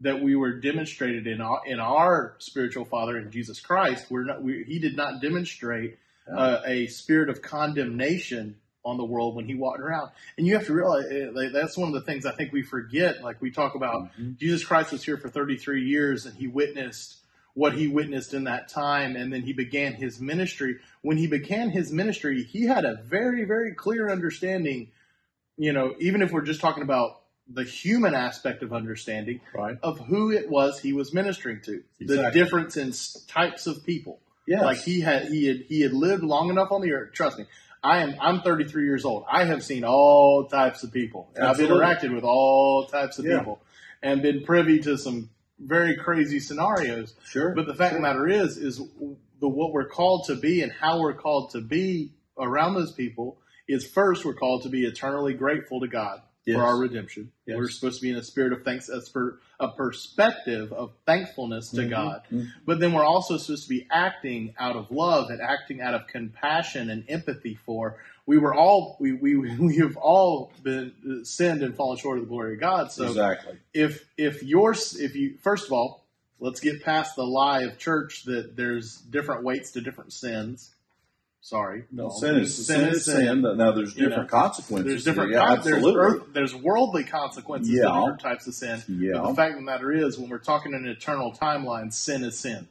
that 0.02 0.22
we 0.22 0.36
were 0.36 0.60
demonstrated 0.60 1.26
in 1.26 1.40
our 1.40 1.62
in 1.66 1.80
our 1.80 2.36
spiritual 2.40 2.84
father 2.84 3.18
in 3.18 3.32
Jesus 3.32 3.62
Christ. 3.62 4.08
We're 4.10 4.26
not. 4.26 4.44
We, 4.44 4.66
he 4.68 4.80
did 4.80 4.98
not 4.98 5.22
demonstrate 5.22 5.98
uh, 6.30 6.60
a 6.66 6.88
spirit 6.88 7.30
of 7.30 7.42
condemnation 7.42 8.58
on 8.86 8.98
the 8.98 9.04
world 9.04 9.36
when 9.36 9.46
he 9.46 9.56
walked 9.56 9.80
around. 9.82 10.12
And 10.38 10.46
you 10.46 10.54
have 10.54 10.66
to 10.68 10.74
realize 10.74 11.06
eh, 11.12 11.28
like, 11.34 11.52
that's 11.52 11.76
one 11.76 11.88
of 11.90 11.94
the 11.96 12.02
things 12.02 12.26
I 12.26 12.32
think 12.34 12.54
we 12.54 12.62
forget. 12.62 13.22
Like 13.24 13.42
we 13.42 13.52
talk 13.52 13.76
about 13.76 14.10
Mhm. 14.18 14.38
Jesus 14.38 14.64
Christ 14.64 14.92
was 14.92 15.04
here 15.04 15.18
for 15.18 15.28
33 15.28 15.84
years 15.84 16.26
and 16.26 16.36
he 16.36 16.48
witnessed 16.48 17.18
what 17.56 17.74
he 17.74 17.88
witnessed 17.88 18.34
in 18.34 18.44
that 18.44 18.68
time 18.70 19.16
and 19.16 19.34
then 19.34 19.42
he 19.42 19.54
began 19.54 19.94
his 19.94 20.22
ministry. 20.22 20.78
When 21.02 21.18
he 21.18 21.26
began 21.28 21.70
his 21.70 21.92
ministry, 21.92 22.44
he 22.44 22.66
had 22.66 22.86
a 22.86 23.02
very, 23.04 23.44
very 23.46 23.74
clear 23.74 24.10
understanding, 24.12 24.90
you 25.58 25.74
know, 25.74 25.96
even 26.00 26.22
if 26.22 26.32
we're 26.32 26.42
just 26.42 26.62
talking 26.62 26.84
about 26.84 27.22
the 27.48 27.64
human 27.64 28.14
aspect 28.14 28.62
of 28.64 28.74
understanding 28.74 29.40
Right. 29.54 29.78
of 29.84 30.00
who 30.00 30.32
it 30.32 30.50
was 30.50 30.80
he 30.80 30.94
was 30.94 31.14
ministering 31.14 31.62
to, 31.62 31.84
the 32.00 32.04
Exactly. 32.06 32.42
difference 32.42 32.78
in 32.78 32.92
types 33.28 33.68
of 33.68 33.84
people. 33.86 34.20
Yeah, 34.48 34.62
Like 34.62 34.78
he 34.80 35.00
had 35.02 35.30
he 35.30 35.46
had 35.48 35.58
he 35.62 35.82
had 35.82 35.92
lived 35.94 36.24
long 36.24 36.50
enough 36.52 36.72
on 36.72 36.82
the 36.82 36.92
earth. 36.94 37.14
Trust 37.14 37.40
me, 37.40 37.46
I 37.86 38.00
am 38.02 38.16
I'm 38.20 38.42
33 38.42 38.84
years 38.86 39.06
old. 39.06 39.26
I 39.32 39.46
have 39.46 39.64
seen 39.64 39.84
all 39.86 40.48
types 40.48 40.84
of 40.84 40.92
people, 40.92 41.30
and 41.36 41.46
Absolutely. 41.46 41.84
I've 41.86 41.98
interacted 42.00 42.16
with 42.16 42.24
all 42.24 42.88
types 42.88 43.20
of 43.20 43.26
Yeah. 43.26 43.40
people, 43.40 43.62
and 44.02 44.22
been 44.22 44.44
privy 44.44 44.80
to 44.80 44.98
some 44.98 45.30
very 45.60 45.96
crazy 45.96 46.40
scenarios. 46.40 47.14
sure. 47.26 47.54
But 47.54 47.68
the 47.68 47.76
fact 47.76 47.94
of 47.94 47.98
the 47.98 48.02
matter 48.02 48.28
is, 48.28 48.58
is 48.58 48.78
the 49.40 49.48
what 49.48 49.72
we're 49.72 49.88
called 49.88 50.26
to 50.28 50.36
be 50.36 50.62
and 50.62 50.72
how 50.72 51.00
we're 51.00 51.14
called 51.14 51.52
to 51.52 51.62
be 51.62 52.12
around 52.38 52.74
those 52.74 52.92
people 52.92 53.38
is 53.68 53.86
first 53.86 54.26
we're 54.26 54.34
called 54.34 54.64
to 54.64 54.70
be 54.70 54.86
eternally 54.86 55.34
grateful 55.34 55.80
to 55.80 55.88
God 55.88 56.22
Yes. 56.46 56.58
for 56.58 56.64
our 56.64 56.78
redemption. 56.78 57.32
Yes. 57.48 57.58
We're 57.58 57.70
supposed 57.70 58.00
to 58.00 58.04
be 58.04 58.12
in 58.12 58.18
a 58.18 58.24
spirit 58.24 58.54
of 58.54 58.64
thanks, 58.64 58.88
as 58.88 59.10
for 59.10 59.40
a 59.60 59.70
perspective 59.70 60.72
of 60.72 60.94
thankfulness 61.06 61.72
to 61.72 61.82
Mhm. 61.82 61.90
God. 61.90 62.22
Mhm. 62.32 62.48
But 62.66 62.80
then 62.80 62.94
we're 62.94 63.04
also 63.06 63.38
supposed 63.38 63.64
to 63.64 63.70
be 63.70 63.88
acting 63.90 64.54
out 64.60 64.76
of 64.76 64.92
love 64.92 65.32
and 65.32 65.42
acting 65.42 65.82
out 65.82 65.96
of 65.96 66.06
compassion 66.08 66.90
and 66.92 67.04
empathy 67.10 67.56
for. 67.56 67.98
We 68.28 68.38
were 68.38 68.54
all 68.54 68.96
we 69.00 69.14
we 69.14 69.36
we 69.60 69.78
have 69.78 69.98
all 69.98 70.52
been 70.62 71.24
sinned 71.24 71.64
and 71.64 71.76
fallen 71.76 71.98
short 71.98 72.20
of 72.20 72.26
the 72.26 72.30
glory 72.30 72.54
of 72.56 72.60
God. 72.60 72.92
So 72.92 73.06
exactly. 73.06 73.58
if 73.74 74.06
if 74.18 74.44
yours 74.44 74.96
if 75.00 75.16
you 75.16 75.38
first 75.42 75.66
of 75.66 75.74
all 75.74 76.06
let's 76.40 76.60
get 76.60 76.84
past 76.84 77.16
the 77.16 77.26
lie 77.26 77.62
of 77.62 77.78
church 77.80 78.24
that 78.26 78.56
there's 78.58 78.98
different 78.98 79.44
weights 79.44 79.72
to 79.72 79.82
different 79.82 80.12
sins 80.14 80.75
sorry 81.46 81.84
No, 81.92 82.10
sin 82.10 82.38
is 82.38 82.66
sin 82.66 82.88
is 82.90 83.06
sin. 83.06 83.42
Now 83.44 83.72
there's 83.72 83.94
different 83.94 84.32
know, 84.32 84.40
consequences. 84.40 84.88
there's 84.88 85.04
different 85.04 85.32
yeah, 85.32 85.46
con- 85.46 85.62
there's, 85.64 85.76
absolutely. 85.76 86.02
earth, 86.02 86.24
there's 86.34 86.56
worldly 86.56 87.04
consequences 87.04 87.70
to 87.72 87.78
Yeah. 87.78 88.00
different 88.00 88.20
types 88.20 88.48
of 88.48 88.56
sin 88.56 88.82
but 88.88 88.96
yeah. 88.96 89.22
the 89.22 89.36
fact 89.36 89.52
of 89.54 89.58
the 89.60 89.62
matter 89.66 89.92
is 89.92 90.18
when 90.18 90.30
we're 90.30 90.40
talking 90.40 90.74
an 90.74 90.88
eternal 90.88 91.32
timeline 91.32 91.94
sin 91.94 92.24
is 92.24 92.40
sin 92.40 92.68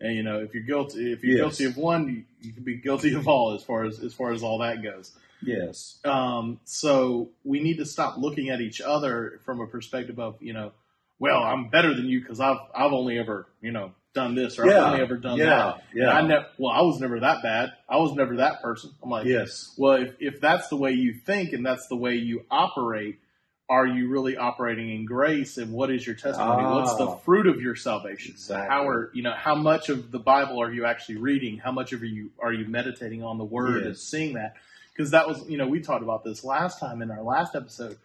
and 0.00 0.14
you 0.16 0.22
know 0.22 0.38
if 0.40 0.54
you're 0.54 0.62
guilty 0.62 1.12
if 1.12 1.22
you're 1.22 1.36
Yes. 1.36 1.58
guilty 1.58 1.64
of 1.66 1.76
one 1.76 2.08
you, 2.08 2.24
you 2.40 2.52
can 2.54 2.62
be 2.64 2.76
guilty 2.76 3.12
of 3.14 3.28
all 3.28 3.52
as 3.54 3.62
far 3.62 3.84
as 3.84 4.00
as 4.00 4.14
far 4.14 4.32
as 4.32 4.42
all 4.42 4.58
that 4.60 4.82
goes 4.82 5.12
Yes. 5.42 5.98
um, 6.06 6.58
so 6.64 7.28
we 7.44 7.60
need 7.60 7.76
to 7.78 7.84
stop 7.86 8.16
looking 8.16 8.48
at 8.48 8.62
each 8.62 8.80
other 8.80 9.40
from 9.44 9.60
a 9.60 9.66
perspective 9.66 10.18
of, 10.18 10.36
you 10.42 10.52
know, 10.52 10.72
well, 11.18 11.42
I'm 11.42 11.68
better 11.70 11.94
than 11.94 12.06
you 12.06 12.20
because 12.20 12.40
I've 12.40 12.58
I've 12.74 12.92
only 12.92 13.18
ever, 13.18 13.46
you 13.62 13.72
know, 13.72 13.92
done 14.14 14.34
this 14.34 14.58
or 14.58 14.66
Yeah. 14.66 14.78
I've 14.80 14.92
only 14.92 15.00
ever 15.02 15.16
done 15.16 15.38
Yeah. 15.38 15.44
that. 15.46 15.84
Yeah. 15.94 16.02
And 16.10 16.18
I 16.18 16.22
never, 16.22 16.46
well, 16.58 16.72
I 16.72 16.80
was 16.82 17.00
never 17.00 17.20
that 17.20 17.42
bad. 17.42 17.72
I 17.88 17.96
was 17.98 18.12
never 18.14 18.36
that 18.38 18.60
person. 18.62 18.90
I'm 19.02 19.10
like, 19.10 19.26
Yes. 19.26 19.74
well, 19.78 20.02
if, 20.02 20.14
if 20.18 20.40
that's 20.40 20.68
the 20.68 20.76
way 20.76 20.92
you 20.92 21.14
think 21.14 21.52
and 21.52 21.64
that's 21.64 21.86
the 21.88 21.96
way 21.96 22.16
you 22.16 22.44
operate, 22.50 23.20
are 23.68 23.86
you 23.86 24.08
really 24.08 24.36
operating 24.36 24.90
in 24.90 25.04
grace? 25.04 25.56
And 25.56 25.72
what 25.72 25.92
is 25.92 26.04
your 26.04 26.16
testimony? 26.16 26.64
What's 26.64 26.96
the 26.96 27.06
Ah. 27.06 27.16
fruit 27.18 27.46
of 27.46 27.60
your 27.60 27.76
salvation? 27.76 28.32
Exactly. 28.32 28.68
How 28.68 28.88
are 28.88 29.10
you 29.14 29.22
know 29.22 29.32
how 29.36 29.54
much 29.54 29.88
of 29.90 30.10
the 30.10 30.18
Bible 30.18 30.60
are 30.60 30.72
you 30.72 30.86
actually 30.86 31.18
reading? 31.18 31.58
How 31.58 31.70
much 31.70 31.92
of 31.92 32.02
you 32.02 32.30
are 32.40 32.52
you 32.52 32.66
meditating 32.66 33.22
on 33.22 33.38
the 33.38 33.44
Word 33.44 33.84
and 33.84 33.96
seeing 33.96 34.32
that? 34.34 34.54
Because 34.92 35.12
that 35.12 35.28
was 35.28 35.48
you 35.48 35.56
know 35.56 35.68
we 35.68 35.78
talked 35.80 36.02
about 36.02 36.24
this 36.24 36.42
last 36.42 36.80
time 36.80 37.00
in 37.00 37.12
our 37.12 37.22
last 37.22 37.54
episode. 37.54 37.96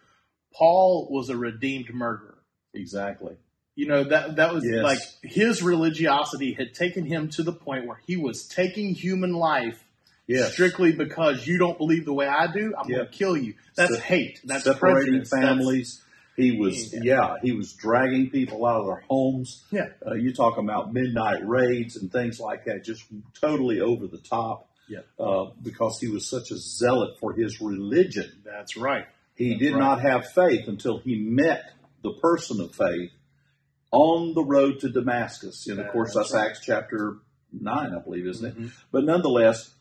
Paul 0.54 1.08
was 1.10 1.30
a 1.30 1.36
redeemed 1.36 1.92
murderer. 1.92 2.38
Exactly. 2.72 3.36
You 3.76 3.86
know 3.86 4.04
that 4.04 4.36
that 4.36 4.52
was 4.54 4.64
Yes. 4.64 4.82
like 4.82 4.98
his 5.22 5.62
religiosity 5.62 6.54
had 6.54 6.74
taken 6.74 7.04
him 7.04 7.28
to 7.30 7.42
the 7.42 7.52
point 7.52 7.86
where 7.86 8.00
he 8.06 8.16
was 8.16 8.48
taking 8.48 8.94
human 8.94 9.32
life 9.34 9.84
Yes. 10.26 10.54
strictly 10.54 10.90
because 10.92 11.46
you 11.46 11.58
don't 11.58 11.78
believe 11.78 12.04
the 12.04 12.12
way 12.14 12.26
I 12.26 12.50
do. 12.52 12.74
I'm 12.76 12.88
Yeah. 12.90 12.96
going 12.96 13.08
to 13.08 13.12
kill 13.12 13.36
you. 13.36 13.54
That's 13.76 13.94
Se- 13.94 14.00
hate. 14.00 14.40
That's 14.44 14.64
separating 14.64 15.04
prejudice. 15.04 15.30
That's- 15.30 15.48
families. 15.48 16.02
He 16.36 16.52
was, 16.58 16.92
Yeah. 16.92 17.00
yeah. 17.02 17.34
he 17.42 17.52
was 17.52 17.72
dragging 17.74 18.28
people 18.30 18.66
out 18.66 18.80
of 18.80 18.86
their 18.86 19.04
homes. 19.08 19.64
Yeah. 19.70 19.88
Uh, 20.06 20.14
you 20.14 20.32
talk 20.34 20.58
about 20.58 20.92
midnight 20.92 21.46
raids 21.46 21.96
and 21.96 22.10
things 22.12 22.38
like 22.40 22.64
that, 22.66 22.84
just 22.84 23.04
totally 23.40 23.80
over 23.80 24.06
the 24.06 24.18
top. 24.18 24.68
Yeah. 24.88 25.00
Uh, 25.18 25.46
because 25.62 25.98
he 26.00 26.08
was 26.08 26.26
such 26.28 26.50
a 26.50 26.56
zealot 26.56 27.18
for 27.20 27.32
his 27.32 27.60
religion. 27.60 28.30
That's 28.44 28.76
right. 28.76 29.06
He 29.34 29.50
That's 29.50 29.60
did 29.60 29.72
right. 29.74 29.78
not 29.80 30.00
have 30.02 30.30
faith 30.32 30.66
until 30.68 30.98
he 30.98 31.16
met 31.16 31.72
the 32.02 32.12
person 32.14 32.60
of 32.60 32.74
faith 32.74 33.10
on 33.92 34.34
the 34.34 34.44
road 34.44 34.80
to 34.80 34.88
Damascus. 34.88 35.66
And 35.68 35.80
of 35.80 35.88
course, 35.88 36.14
That's 36.14 36.34
Acts 36.34 36.60
chapter 36.60 37.18
9, 37.52 37.94
I 37.94 37.98
believe, 38.00 38.26
isn't 38.26 38.46
it? 38.46 38.58
Mhm. 38.58 38.72
But 38.90 39.04
nonetheless, 39.04 39.72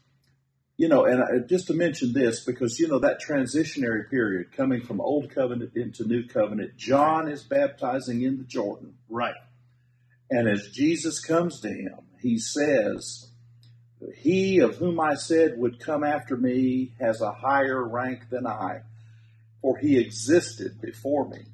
you 0.78 0.90
know, 0.90 1.06
and 1.06 1.24
I, 1.24 1.40
just 1.48 1.68
to 1.68 1.74
mention 1.74 2.14
this, 2.14 2.44
because, 2.44 2.80
you 2.80 2.88
know, 2.88 3.00
that 3.00 3.22
transitionary 3.22 4.10
period 4.10 4.52
coming 4.52 4.82
from 4.82 5.00
Old 5.00 5.30
Covenant 5.30 5.72
into 5.76 6.06
New 6.06 6.28
Covenant, 6.28 6.76
John 6.76 7.30
is 7.30 7.44
baptizing 7.44 8.22
in 8.22 8.38
the 8.38 8.44
Jordan. 8.44 8.96
Right. 9.10 9.36
And 10.30 10.50
as 10.50 10.70
Jesus 10.70 11.20
comes 11.20 11.60
to 11.62 11.70
him, 11.70 12.00
he 12.20 12.38
says, 12.38 13.28
He 14.16 14.60
of 14.60 14.78
whom 14.78 15.00
I 15.00 15.16
said 15.16 15.58
would 15.58 15.80
come 15.80 16.04
after 16.04 16.36
me 16.36 16.94
has 17.00 17.22
a 17.22 17.32
higher 17.32 17.84
rank 17.84 18.30
than 18.30 18.46
I, 18.46 18.82
for 19.62 19.78
he 19.78 19.98
existed 19.98 20.82
before 20.82 21.28
me. 21.30 21.46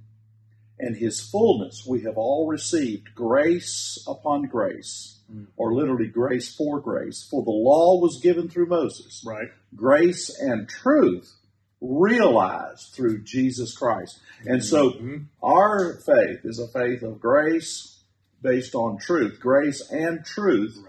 And 0.84 0.96
his 0.98 1.22
fullness 1.22 1.86
we 1.88 2.02
have 2.02 2.18
all 2.18 2.48
received, 2.48 3.14
grace 3.16 4.04
upon 4.08 4.44
grace, 4.48 5.20
Mm. 5.32 5.48
or 5.56 5.74
literally 5.76 6.08
grace 6.08 6.54
for 6.54 6.82
grace. 6.82 7.24
For 7.30 7.44
the 7.44 7.52
law 7.52 8.00
was 8.02 8.20
given 8.22 8.50
through 8.50 8.66
Moses, 8.66 9.24
Right. 9.26 9.48
grace 9.76 10.30
and 10.42 10.68
truth 10.68 11.32
realized 11.80 12.94
through 12.94 13.24
Jesus 13.24 13.76
Christ. 13.78 14.20
And 14.46 14.64
so 14.64 14.92
Mhm. 14.92 15.26
our 15.42 16.00
faith 16.06 16.40
is 16.44 16.60
a 16.60 16.68
faith 16.68 17.02
of 17.04 17.20
grace 17.20 18.00
based 18.42 18.76
on 18.76 18.98
truth, 18.98 19.40
grace 19.40 19.82
and 19.92 20.26
truth. 20.26 20.78
Right. 20.84 20.88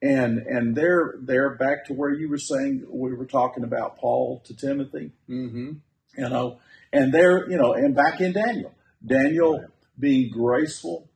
And 0.00 0.38
and 0.38 0.74
they're 0.76 1.14
they're 1.20 1.54
back 1.56 1.84
to 1.86 1.92
where 1.94 2.12
you 2.12 2.28
were 2.28 2.38
saying 2.38 2.86
we 2.88 3.12
were 3.14 3.26
talking 3.26 3.64
about 3.64 3.98
Paul 3.98 4.40
to 4.46 4.54
Timothy, 4.56 5.12
Mm-hmm. 5.28 5.72
you 6.16 6.28
know, 6.28 6.58
and 6.92 7.12
they're 7.12 7.48
you 7.50 7.56
know, 7.56 7.72
and 7.74 7.94
back 7.94 8.20
in 8.20 8.32
Daniel, 8.32 8.72
Daniel 9.04 9.64
being 9.98 10.30
graceful, 10.30 11.08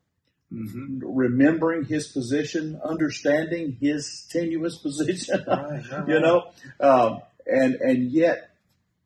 Mm-hmm. 0.52 0.98
remembering 1.02 1.86
his 1.86 2.08
position, 2.08 2.78
understanding 2.84 3.78
his 3.80 4.26
tenuous 4.30 4.76
position, 4.82 5.42
Right, 5.48 5.82
right, 5.90 6.06
you 6.08 6.20
know, 6.20 6.50
um, 6.78 7.22
and 7.46 7.76
and 7.76 8.12
yet 8.12 8.50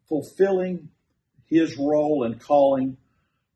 fulfilling 0.09 0.89
his 1.49 1.77
role 1.79 2.25
and 2.25 2.41
calling 2.41 2.97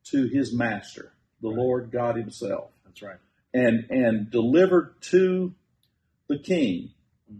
to 0.05 0.25
his 0.27 0.53
master, 0.53 1.11
the 1.41 1.49
Right. 1.49 1.57
Lord 1.57 1.91
God 1.91 2.15
Himself, 2.15 2.71
That's 2.85 3.01
right. 3.01 3.17
and 3.53 3.85
and 3.89 4.31
delivered 4.31 4.93
to 5.11 5.53
the 6.29 6.39
king 6.39 6.91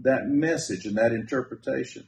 that 0.02 0.28
message 0.28 0.86
and 0.86 0.98
that 0.98 1.14
interpretation. 1.14 2.06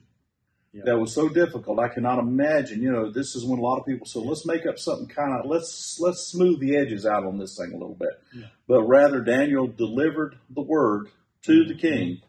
Yeah. 0.73 0.83
That 0.85 0.97
was 0.97 1.13
so 1.13 1.29
difficult. 1.29 1.77
I 1.77 1.87
cannot 1.87 2.17
imagine. 2.17 2.81
You 2.81 2.91
know, 2.91 3.11
this 3.11 3.35
is 3.35 3.45
when 3.45 3.59
a 3.59 3.61
lot 3.61 3.79
of 3.79 3.85
people 3.85 4.07
say, 4.07 4.19
"Let's 4.19 4.45
make 4.45 4.65
up 4.65 4.79
something 4.79 5.07
kind 5.07 5.39
of 5.39 5.45
let's 5.45 5.99
let's 5.99 6.25
smooth 6.25 6.59
the 6.59 6.75
edges 6.75 7.05
out 7.05 7.25
on 7.25 7.37
this 7.37 7.55
thing 7.55 7.73
a 7.73 7.77
little 7.77 7.95
bit." 7.95 8.19
Yeah. 8.35 8.47
But 8.67 8.83
rather, 8.83 9.21
Daniel 9.21 9.67
delivered 9.67 10.35
the 10.49 10.63
word 10.63 11.09
to 11.43 11.63
the 11.63 11.75
mm-hmm. 11.75 11.79
king, 11.79 12.21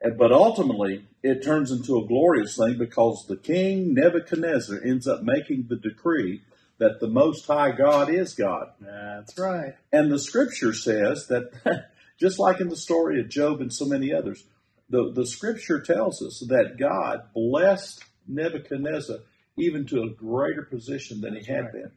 and 0.00 0.16
but 0.16 0.32
ultimately 0.32 1.06
it 1.22 1.42
turns 1.42 1.70
into 1.70 1.98
a 1.98 2.06
glorious 2.06 2.56
thing 2.56 2.78
because 2.78 3.26
the 3.26 3.36
king 3.36 3.92
Nebuchadnezzar 3.94 4.80
ends 4.82 5.06
up 5.06 5.22
making 5.22 5.66
the 5.68 5.76
decree 5.76 6.42
that 6.78 7.00
the 7.00 7.08
Most 7.08 7.46
High 7.46 7.70
God 7.70 8.10
is 8.10 8.34
God. 8.34 8.68
That's 8.80 9.38
right. 9.38 9.74
And 9.92 10.10
the 10.10 10.18
scripture 10.18 10.72
says 10.72 11.26
that, 11.28 11.88
just 12.20 12.38
like 12.38 12.60
in 12.60 12.68
the 12.68 12.76
story 12.76 13.20
of 13.20 13.28
Job 13.28 13.60
and 13.60 13.72
so 13.72 13.86
many 13.86 14.12
others, 14.12 14.44
the, 14.94 15.10
the 15.12 15.26
scripture 15.26 15.80
tells 15.80 16.22
us 16.22 16.44
that 16.48 16.76
God 16.78 17.32
blessed 17.34 18.04
Nebuchadnezzar 18.28 19.18
even 19.56 19.86
to 19.86 20.02
a 20.02 20.10
greater 20.10 20.62
position 20.62 21.20
than 21.20 21.34
he 21.34 21.44
had 21.44 21.64
right. 21.64 21.72
been. 21.72 21.90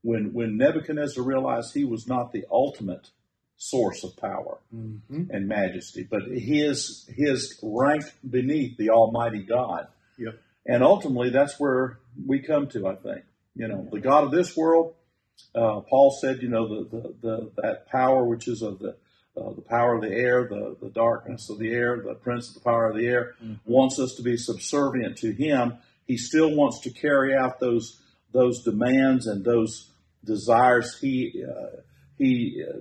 When, 0.00 0.32
when 0.32 0.56
Nebuchadnezzar 0.56 1.22
realized 1.22 1.74
he 1.74 1.84
was 1.84 2.08
not 2.08 2.32
the 2.32 2.44
ultimate 2.50 3.10
source 3.56 4.02
of 4.02 4.16
power 4.16 4.58
Mm-hmm. 4.74 5.24
and 5.30 5.46
majesty, 5.46 6.08
but 6.10 6.22
his 6.26 7.04
his 7.14 7.58
rank 7.62 8.04
beneath 8.28 8.78
the 8.78 8.88
Almighty 8.90 9.42
God. 9.42 9.88
Yep. 10.18 10.40
And 10.66 10.82
ultimately, 10.82 11.28
that's 11.30 11.60
where 11.60 11.98
we 12.26 12.40
come 12.40 12.68
to. 12.68 12.88
I 12.88 12.94
think 12.94 13.24
you 13.54 13.68
know 13.68 13.86
the 13.92 14.00
God 14.00 14.24
of 14.24 14.30
this 14.30 14.56
world. 14.56 14.94
Uh, 15.54 15.80
Paul 15.80 16.16
said, 16.20 16.40
you 16.40 16.48
know, 16.48 16.66
the, 16.68 16.88
the, 16.90 17.14
the 17.20 17.50
that 17.62 17.88
power 17.88 18.24
which 18.24 18.48
is 18.48 18.62
of 18.62 18.78
the 18.78 18.96
uh, 19.36 19.50
the 19.54 19.62
power 19.62 19.94
of 19.94 20.02
the 20.02 20.10
air, 20.12 20.46
the, 20.48 20.76
the 20.82 20.90
darkness 20.90 21.48
of 21.48 21.58
the 21.58 21.72
air, 21.72 22.02
the 22.04 22.14
prince 22.14 22.48
of 22.48 22.54
the 22.54 22.60
power 22.60 22.88
of 22.90 22.96
the 22.96 23.06
air, 23.06 23.34
Mhm. 23.42 23.58
wants 23.64 23.98
us 23.98 24.14
to 24.16 24.22
be 24.22 24.36
subservient 24.36 25.16
to 25.18 25.32
him. 25.32 25.74
He 26.06 26.16
still 26.16 26.54
wants 26.54 26.80
to 26.80 26.90
carry 26.90 27.34
out 27.34 27.58
those 27.60 27.98
those 28.32 28.62
demands 28.62 29.26
and 29.26 29.44
those 29.44 29.90
desires 30.24 30.98
he 30.98 31.44
uh, 31.44 31.80
he 32.18 32.64
uh, 32.66 32.78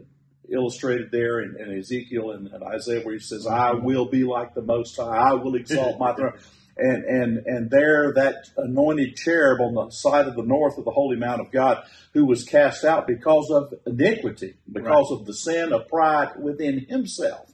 illustrated 0.50 1.12
there 1.12 1.40
in, 1.42 1.58
in 1.60 1.78
Ezekiel 1.78 2.32
and, 2.32 2.48
and 2.48 2.64
Isaiah, 2.64 3.02
where 3.04 3.14
he 3.14 3.20
says, 3.20 3.48
"I 3.48 3.72
will 3.74 4.06
be 4.06 4.24
like 4.24 4.54
the 4.54 4.62
Most 4.62 4.96
High. 4.98 5.32
I 5.32 5.34
will 5.34 5.56
exalt 5.56 6.00
my 6.00 6.14
throne." 6.14 6.34
And 6.84 7.04
and 7.04 7.46
and 7.46 7.70
there, 7.70 8.12
that 8.16 8.50
anointed 8.58 9.16
cherub 9.16 9.62
on 9.62 9.76
the 9.76 9.92
side 9.92 10.28
of 10.28 10.36
the 10.36 10.42
north 10.44 10.80
of 10.80 10.86
the 10.86 10.92
holy 10.92 11.16
mount 11.16 11.40
of 11.40 11.52
God, 11.52 11.84
who 12.14 12.26
was 12.26 12.44
cast 12.44 12.84
out 12.84 13.06
because 13.06 13.52
of 13.52 13.74
iniquity, 13.86 14.56
because 14.72 15.12
of 15.12 15.28
the 15.28 15.34
sin 15.34 15.72
of 15.74 15.88
pride 15.88 16.30
within 16.40 16.80
himself, 16.90 17.54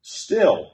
still 0.00 0.72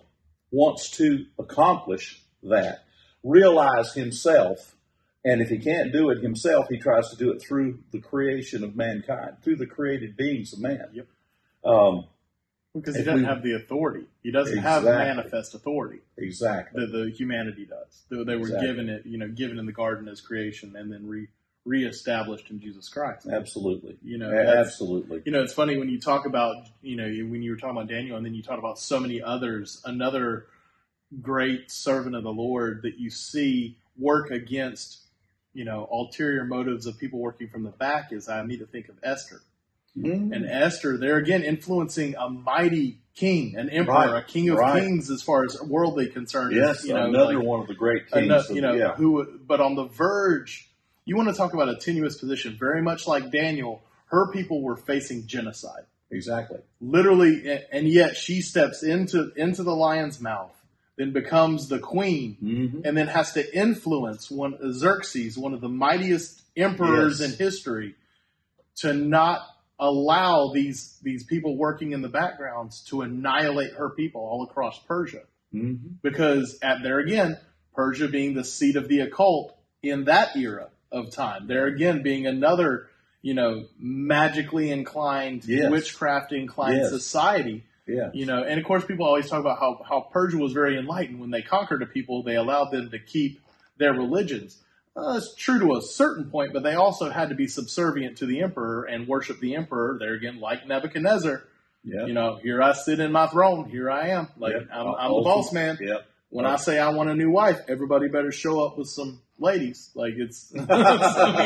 wants 0.52 0.90
to 0.90 1.26
accomplish 1.40 2.22
that, 2.44 2.84
realize 3.24 3.94
himself, 3.94 4.76
and 5.24 5.42
if 5.42 5.48
he 5.48 5.58
can't 5.58 5.92
do 5.92 6.10
it 6.10 6.22
himself, 6.22 6.66
he 6.68 6.78
tries 6.78 7.08
to 7.10 7.16
do 7.16 7.32
it 7.32 7.42
through 7.42 7.80
the 7.90 7.98
creation 7.98 8.62
of 8.62 8.76
mankind, 8.76 9.38
through 9.42 9.56
the 9.56 9.66
created 9.66 10.16
beings 10.16 10.52
of 10.52 10.60
man. 10.60 10.88
Yep. 10.92 11.06
Um, 11.64 12.04
Because 12.80 12.96
he 12.96 13.02
doesn't 13.04 13.22
we- 13.22 13.26
have 13.26 13.42
the 13.42 13.52
authority. 13.54 14.06
He 14.22 14.30
doesn't 14.30 14.58
have 14.58 14.84
manifest 14.84 15.54
authority. 15.54 16.00
exactly. 16.16 16.84
The, 16.86 17.04
the 17.04 17.10
humanity 17.10 17.64
does. 17.66 18.02
They, 18.10 18.22
they 18.24 18.36
were 18.36 18.42
Exactly. 18.46 18.66
given 18.66 18.88
it, 18.88 19.06
you 19.06 19.18
know, 19.18 19.28
given 19.28 19.58
in 19.58 19.66
the 19.66 19.72
garden 19.72 20.08
as 20.08 20.20
creation, 20.20 20.74
and 20.76 20.92
then 20.92 21.06
re 21.06 21.28
reestablished 21.64 22.48
in 22.50 22.60
Jesus 22.60 22.88
Christ. 22.88 23.26
Absolutely. 23.26 23.96
You 24.00 24.18
know, 24.18 24.30
Absolutely. 24.32 25.22
You 25.24 25.32
know, 25.32 25.42
it's 25.42 25.52
funny 25.52 25.76
when 25.76 25.88
you 25.88 25.98
talk 26.00 26.24
about, 26.24 26.54
you 26.80 26.94
know, 26.96 27.08
when 27.28 27.42
you 27.42 27.50
were 27.50 27.56
talking 27.56 27.76
about 27.76 27.88
Daniel, 27.88 28.16
and 28.16 28.24
then 28.24 28.34
you 28.34 28.42
talk 28.42 28.58
about 28.60 28.78
so 28.78 29.00
many 29.00 29.20
others. 29.20 29.82
Another 29.84 30.46
great 31.20 31.70
servant 31.70 32.14
of 32.14 32.22
the 32.22 32.32
Lord 32.32 32.82
that 32.82 32.98
you 33.00 33.10
see 33.10 33.76
work 33.98 34.30
against, 34.30 35.00
you 35.54 35.64
know, 35.64 35.88
ulterior 35.90 36.44
motives 36.44 36.86
of 36.86 36.98
people 36.98 37.18
working 37.18 37.48
from 37.48 37.64
the 37.64 37.70
back 37.70 38.12
is 38.12 38.28
I 38.28 38.44
need 38.46 38.60
to 38.60 38.66
think 38.66 38.88
of 38.88 38.94
Esther. 39.02 39.40
Mhm. 39.96 40.34
And 40.34 40.46
Esther, 40.46 40.96
they're 40.98 41.16
again, 41.16 41.42
influencing 41.42 42.14
a 42.16 42.28
mighty 42.28 42.98
king, 43.14 43.56
an 43.56 43.70
emperor, 43.70 43.94
Right, 43.94 44.22
a 44.22 44.26
king 44.26 44.50
of 44.50 44.58
right. 44.58 44.82
kings 44.82 45.10
as 45.10 45.22
far 45.22 45.44
as 45.44 45.60
worldly 45.62 46.08
concerned. 46.08 46.54
Yes, 46.54 46.84
you 46.84 46.92
know, 46.92 47.06
another 47.06 47.38
like, 47.38 47.46
one 47.46 47.60
of 47.60 47.66
the 47.66 47.74
great 47.74 48.10
kings. 48.10 48.30
of- 48.50 48.54
you 48.54 48.60
know, 48.60 48.74
yeah, 48.74 48.94
who, 48.94 49.38
but 49.46 49.60
on 49.60 49.74
the 49.74 49.84
verge, 49.84 50.68
you 51.06 51.16
want 51.16 51.28
to 51.28 51.34
talk 51.34 51.54
about 51.54 51.68
a 51.70 51.76
tenuous 51.76 52.18
position, 52.18 52.56
very 52.58 52.82
much 52.82 53.06
like 53.06 53.30
Daniel, 53.30 53.82
her 54.06 54.30
people 54.32 54.60
were 54.62 54.76
facing 54.76 55.26
genocide. 55.26 55.84
exactly. 56.10 56.58
Literally, 56.80 57.60
and 57.72 57.88
yet 57.88 58.16
she 58.16 58.40
steps 58.40 58.82
into, 58.84 59.32
into 59.34 59.62
the 59.64 59.74
lion's 59.74 60.20
mouth, 60.20 60.52
then 60.96 61.12
becomes 61.12 61.68
the 61.68 61.78
queen, 61.80 62.36
hmm 62.38 62.80
and 62.84 62.96
then 62.96 63.06
has 63.08 63.32
to 63.32 63.58
influence 63.58 64.30
one 64.30 64.56
Xerxes, 64.72 65.36
one 65.36 65.52
of 65.54 65.60
the 65.60 65.68
mightiest 65.68 66.42
emperors 66.56 67.20
Yes. 67.20 67.32
in 67.32 67.38
history, 67.38 67.94
to 68.76 68.92
not 68.94 69.40
allow 69.78 70.52
these 70.54 70.98
these 71.02 71.24
people 71.24 71.56
working 71.56 71.92
in 71.92 72.02
the 72.02 72.08
backgrounds 72.08 72.82
to 72.88 73.02
annihilate 73.02 73.72
her 73.74 73.90
people 73.90 74.22
all 74.22 74.44
across 74.44 74.78
Persia. 74.80 75.22
hmm 75.52 75.74
Because 76.02 76.58
at 76.62 76.82
there 76.82 76.98
again, 76.98 77.36
Persia 77.74 78.08
being 78.08 78.34
the 78.34 78.44
seat 78.44 78.76
of 78.76 78.88
the 78.88 79.00
occult 79.00 79.56
in 79.82 80.04
that 80.04 80.36
era 80.36 80.68
of 80.90 81.10
time, 81.10 81.46
there 81.46 81.66
again 81.66 82.02
being 82.02 82.26
another, 82.26 82.88
you 83.22 83.34
know, 83.34 83.66
magically 83.78 84.70
inclined, 84.70 85.44
Yes. 85.44 85.70
witchcraft 85.70 86.32
inclined 86.32 86.78
Yes. 86.78 86.90
society 86.90 87.64
Yeah. 87.86 88.10
you 88.12 88.26
know, 88.26 88.42
and 88.42 88.58
of 88.58 88.66
course, 88.66 88.84
people 88.84 89.06
always 89.06 89.28
talk 89.28 89.40
about 89.40 89.60
how, 89.60 89.80
how 89.88 90.00
Persia 90.00 90.38
was 90.38 90.52
very 90.52 90.76
enlightened. 90.76 91.20
When 91.20 91.30
they 91.30 91.42
conquered 91.42 91.82
a 91.82 91.86
people, 91.86 92.22
they 92.24 92.34
allowed 92.34 92.70
them 92.72 92.90
to 92.90 92.98
keep 92.98 93.40
their 93.78 93.92
religions. 93.92 94.58
Uh, 94.96 95.16
it's 95.18 95.34
true 95.34 95.58
to 95.58 95.76
a 95.76 95.82
certain 95.82 96.30
point, 96.30 96.52
but 96.54 96.62
they 96.62 96.74
also 96.74 97.10
had 97.10 97.28
to 97.28 97.34
be 97.34 97.46
subservient 97.46 98.16
to 98.18 98.26
the 98.26 98.40
emperor 98.40 98.84
and 98.84 99.06
worship 99.06 99.38
the 99.40 99.54
emperor. 99.54 99.98
There 100.00 100.14
again, 100.14 100.40
like 100.40 100.66
Nebuchadnezzar, 100.66 101.42
Yeah. 101.84 102.06
you 102.06 102.14
know, 102.14 102.36
here 102.36 102.62
I 102.62 102.72
sit 102.72 102.98
in 102.98 103.12
my 103.12 103.26
throne, 103.26 103.68
here 103.68 103.90
I 103.90 104.08
am. 104.08 104.28
Like 104.38 104.54
Yeah. 104.54 104.60
I'm, 104.72 104.86
I'm 104.94 105.12
the 105.12 105.20
boss 105.22 105.52
man. 105.52 105.76
Yeah. 105.80 105.98
When 106.30 106.46
I 106.46 106.56
say 106.56 106.78
I 106.78 106.90
want 106.90 107.08
a 107.10 107.14
new 107.14 107.30
wife, 107.30 107.60
everybody 107.68 108.08
better 108.08 108.32
show 108.32 108.64
up 108.64 108.76
with 108.78 108.88
some 108.88 109.20
ladies. 109.38 109.90
Like 109.94 110.14
it's, 110.16 110.50
I 110.68 111.36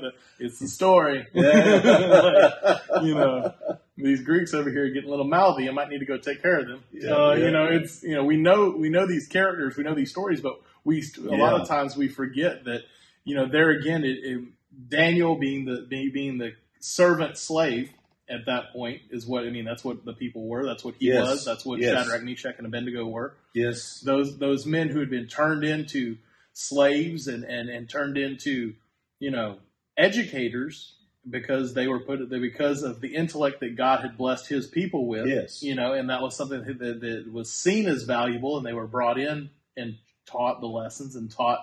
mean, 0.00 0.10
it's 0.40 0.58
the 0.58 0.68
story. 0.68 1.26
Yeah. 1.34 2.78
you 3.02 3.14
know, 3.14 3.54
these 3.96 4.22
Greeks 4.22 4.54
over 4.54 4.70
here 4.70 4.88
getting 4.88 5.08
a 5.08 5.10
little 5.10 5.26
mouthy. 5.28 5.68
I 5.68 5.72
might 5.72 5.90
need 5.90 5.98
to 5.98 6.06
go 6.06 6.16
take 6.16 6.40
care 6.42 6.60
of 6.60 6.66
them. 6.68 6.82
Yeah, 6.92 7.10
uh, 7.14 7.34
yeah, 7.34 7.44
you 7.44 7.50
know, 7.50 7.64
it's 7.66 8.02
you 8.02 8.14
know 8.14 8.24
we 8.24 8.36
know 8.36 8.70
we 8.70 8.88
know 8.88 9.06
these 9.06 9.26
characters, 9.28 9.76
we 9.76 9.84
know 9.84 9.94
these 9.94 10.10
stories, 10.10 10.40
but 10.40 10.60
we 10.88 11.04
a 11.28 11.36
lot 11.36 11.60
of 11.60 11.68
times 11.68 11.96
we 11.96 12.08
forget 12.08 12.64
that 12.64 12.82
you 13.24 13.34
know 13.36 13.46
there 13.46 13.70
again, 13.70 14.04
it, 14.04 14.18
it, 14.24 14.44
Daniel 14.88 15.36
being 15.36 15.64
the 15.66 15.86
being, 15.88 16.38
the 16.38 16.52
servant 16.80 17.36
slave 17.36 17.90
at 18.30 18.46
that 18.46 18.72
point 18.72 19.00
is 19.10 19.26
what 19.26 19.44
I 19.44 19.50
mean. 19.50 19.64
That's 19.64 19.84
what 19.84 20.04
the 20.04 20.12
people 20.12 20.46
were. 20.46 20.64
That's 20.66 20.84
what 20.84 20.94
he 20.98 21.06
Yes. 21.06 21.22
was. 21.26 21.44
That's 21.44 21.64
what 21.64 21.80
Yes. 21.80 21.96
Shadrach, 21.96 22.22
Meshach, 22.22 22.54
and 22.58 22.66
Abednego 22.66 23.06
were. 23.06 23.34
yes. 23.54 24.00
Those 24.04 24.38
those 24.38 24.66
men 24.66 24.88
who 24.88 25.00
had 25.00 25.10
been 25.10 25.26
turned 25.26 25.64
into 25.64 26.16
slaves 26.52 27.28
and 27.28 27.44
and, 27.44 27.68
and 27.68 27.88
turned 27.88 28.16
into 28.18 28.74
you 29.20 29.30
know 29.30 29.58
educators 29.96 30.94
because 31.28 31.74
they 31.74 31.86
were 31.88 32.00
put 32.00 32.30
there 32.30 32.40
because 32.40 32.82
of 32.82 33.00
the 33.00 33.14
intellect 33.14 33.60
that 33.60 33.76
God 33.76 34.00
had 34.00 34.16
blessed 34.16 34.48
His 34.48 34.66
people 34.66 35.06
with. 35.06 35.26
Yes. 35.26 35.62
you 35.62 35.74
know, 35.74 35.92
and 35.92 36.08
that 36.08 36.22
was 36.22 36.34
something 36.36 36.64
that, 36.64 37.00
that 37.00 37.32
was 37.32 37.50
seen 37.52 37.86
as 37.86 38.04
valuable, 38.04 38.56
and 38.56 38.64
they 38.64 38.72
were 38.72 38.86
brought 38.86 39.18
in 39.18 39.50
and 39.76 39.96
taught 40.28 40.60
the 40.60 40.66
lessons 40.66 41.16
and 41.16 41.30
taught 41.30 41.60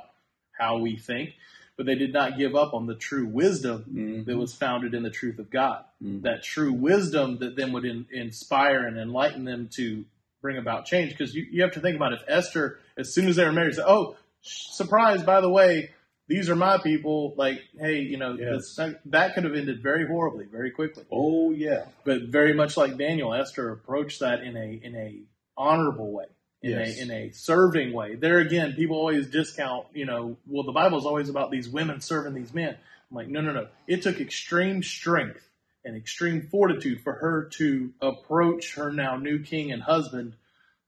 how 0.51 0.78
we 0.78 0.97
think. 0.97 1.32
But 1.78 1.86
they 1.86 1.95
did 1.95 2.13
not 2.13 2.38
give 2.38 2.56
up 2.56 2.73
on 2.73 2.86
the 2.88 2.95
true 2.95 3.25
wisdom 3.28 3.86
Mhm. 3.93 4.25
that 4.25 4.38
was 4.38 4.56
founded 4.56 4.93
in 4.93 5.04
the 5.04 5.10
truth 5.10 5.39
of 5.39 5.49
God. 5.49 5.84
Mhm. 6.01 6.21
That 6.21 6.41
true 6.43 6.71
wisdom 6.71 7.38
that 7.39 7.56
then 7.58 7.73
would 7.73 7.84
in, 7.86 8.06
inspire 8.12 8.88
and 8.88 8.97
enlighten 8.97 9.43
them 9.43 9.67
to 9.75 10.06
bring 10.41 10.58
about 10.58 10.86
change. 10.86 11.12
Because 11.12 11.36
you, 11.36 11.45
you 11.51 11.62
have 11.63 11.73
to 11.73 11.82
think 11.82 11.95
about 11.97 12.13
if 12.13 12.21
Esther, 12.28 12.80
as 12.97 13.13
soon 13.13 13.28
as 13.28 13.36
they 13.36 13.43
were 13.45 13.51
married, 13.51 13.75
said, 13.75 13.86
"Oh, 13.88 14.15
surprise! 14.41 15.21
By 15.23 15.41
the 15.41 15.49
way, 15.49 15.91
these 16.30 16.49
are 16.49 16.56
my 16.56 16.78
people." 16.78 17.34
Like, 17.36 17.62
hey, 17.78 17.99
you 17.99 18.15
know, 18.17 18.36
Yes. 18.36 18.49
this, 18.51 18.75
that, 18.78 19.01
that 19.06 19.34
could 19.36 19.43
have 19.43 19.56
ended 19.56 19.82
very 19.84 20.08
horribly, 20.08 20.45
very 20.45 20.71
quickly. 20.71 21.04
Oh 21.12 21.51
yeah. 21.51 21.88
But 22.06 22.23
very 22.23 22.54
much 22.54 22.78
like 22.78 22.97
Daniel, 22.97 23.34
Esther 23.34 23.69
approached 23.71 24.21
that 24.21 24.43
in 24.43 24.56
a 24.56 24.80
in 24.82 24.95
a 24.95 25.19
honorable 25.58 26.12
way, 26.13 26.25
in 26.65 26.71
Yes. 26.80 26.97
a 26.97 27.01
in 27.01 27.12
a 27.12 27.30
serving 27.32 27.93
way. 27.93 28.15
There 28.15 28.39
again, 28.39 28.73
people 28.73 28.97
always 28.97 29.28
discount. 29.28 29.86
You 29.93 30.06
know, 30.06 30.38
well, 30.47 30.63
the 30.63 30.71
Bible 30.71 30.97
is 30.97 31.06
always 31.06 31.30
about 31.30 31.51
these 31.51 31.69
women 31.69 32.01
serving 32.01 32.34
these 32.34 32.54
men. 32.54 32.75
I'm 33.12 33.17
like, 33.17 33.28
no, 33.28 33.41
no, 33.41 33.54
no. 33.54 33.67
It 33.88 34.01
took 34.01 34.19
extreme 34.19 34.82
strength 34.82 35.47
and 35.86 35.95
extreme 35.95 36.47
fortitude 36.49 37.01
for 37.01 37.13
her 37.13 37.45
to 37.54 37.93
approach 38.01 38.73
her 38.75 38.91
now 38.91 39.17
new 39.17 39.39
king 39.39 39.71
and 39.71 39.84
husband 39.84 40.34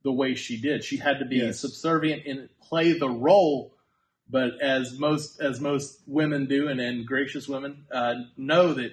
the 0.03 0.11
way 0.11 0.33
she 0.33 0.59
did. 0.59 0.83
She 0.83 0.97
had 0.97 1.19
to 1.19 1.25
be 1.25 1.37
Yes. 1.37 1.59
subservient 1.59 2.25
and 2.25 2.49
play 2.61 2.93
the 2.97 3.09
role. 3.09 3.73
But 4.29 4.59
as 4.61 4.97
most 4.97 5.39
as 5.39 5.61
most 5.61 6.01
women 6.07 6.47
do, 6.47 6.67
and, 6.69 6.81
and 6.81 7.05
gracious 7.05 7.47
women 7.47 7.85
uh, 7.91 8.15
know 8.35 8.73
that 8.73 8.91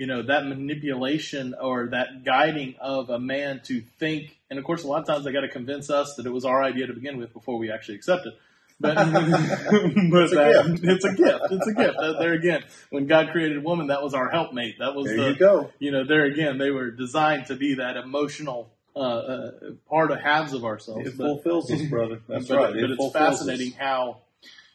you 0.00 0.06
know 0.06 0.22
that 0.22 0.46
manipulation 0.46 1.54
or 1.60 1.88
that 1.88 2.08
guiding 2.24 2.76
of 2.80 3.10
a 3.10 3.18
man 3.18 3.60
to 3.64 3.80
think, 3.98 4.38
and 4.48 4.56
of 4.58 4.64
course, 4.64 4.84
a 4.84 4.86
lot 4.86 5.00
of 5.00 5.06
times 5.06 5.24
they 5.24 5.32
got 5.32 5.40
to 5.40 5.48
convince 5.60 5.90
us 5.90 6.14
that 6.16 6.24
it 6.26 6.30
was 6.38 6.44
our 6.44 6.62
idea 6.62 6.86
to 6.86 6.92
begin 6.92 7.16
with 7.18 7.32
before 7.32 7.58
we 7.58 7.70
actually 7.72 7.96
accept 7.96 8.24
it. 8.26 8.34
But, 8.80 8.94
but 9.12 10.22
It's 10.22 10.32
a 10.32 10.36
that- 10.36 10.66
gift. 10.80 10.84
it's 10.84 11.04
a 11.04 11.14
gift. 11.14 11.40
It's 11.50 11.66
a 11.66 11.74
gift. 11.74 11.96
There 12.20 12.32
again, 12.32 12.62
when 12.90 13.06
God 13.08 13.30
created 13.32 13.64
woman, 13.64 13.88
that 13.88 14.02
was 14.02 14.14
our 14.14 14.28
helpmate. 14.30 14.78
That 14.78 14.94
was 14.94 15.06
There 15.06 15.16
the 15.16 15.28
you 15.30 15.36
go. 15.36 15.70
you 15.80 15.90
know, 15.90 16.04
there 16.04 16.24
again, 16.24 16.58
they 16.58 16.70
were 16.70 16.90
designed 16.92 17.46
to 17.46 17.56
be 17.56 17.74
that 17.74 17.96
emotional 17.96 18.70
uh, 18.94 18.98
uh, 19.00 19.50
part 19.88 20.12
of 20.12 20.20
halves 20.20 20.52
of 20.52 20.64
ourselves. 20.64 21.08
It 21.08 21.18
but, 21.18 21.24
fulfills 21.26 21.70
us, 21.72 21.82
brother. 21.82 22.20
That's 22.28 22.46
but, 22.46 22.56
right. 22.56 22.72
but 22.74 22.84
It 22.84 22.90
it's 22.90 22.96
fulfills 22.96 23.16
us. 23.32 23.38
fascinating 23.40 23.72
how, 23.72 24.18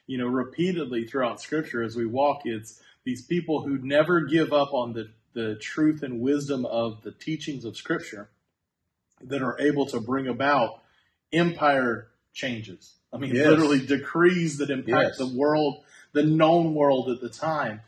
you 0.05 0.17
know, 0.17 0.27
repeatedly 0.27 1.05
throughout 1.05 1.39
Scripture 1.41 1.81
as 1.81 1.95
we 1.95 2.05
walk, 2.05 2.41
it's 2.45 2.81
these 3.05 3.25
people 3.25 3.63
who 3.63 3.77
never 3.79 4.21
give 4.21 4.53
up 4.53 4.73
on 4.73 4.93
the 4.93 5.09
the 5.33 5.55
truth 5.55 6.03
and 6.03 6.21
wisdom 6.21 6.63
of 6.63 7.01
the 7.01 7.11
teachings 7.11 7.65
of 7.65 7.75
Scripture 7.75 8.29
that 9.19 9.41
are 9.41 9.59
able 9.59 9.87
to 9.87 9.99
bring 9.99 10.27
about 10.27 10.83
empire 11.31 12.07
changes. 12.33 12.93
I 13.11 13.17
mean, 13.17 13.33
Yes. 13.33 13.47
literally 13.47 13.83
decrees 13.83 14.57
that 14.59 14.69
impact 14.69 15.09
Yes. 15.09 15.17
the 15.17 15.27
world, 15.27 15.83
the 16.11 16.21
known 16.23 16.75
world 16.75 17.09
at 17.09 17.19
the 17.19 17.29
time, 17.29 17.81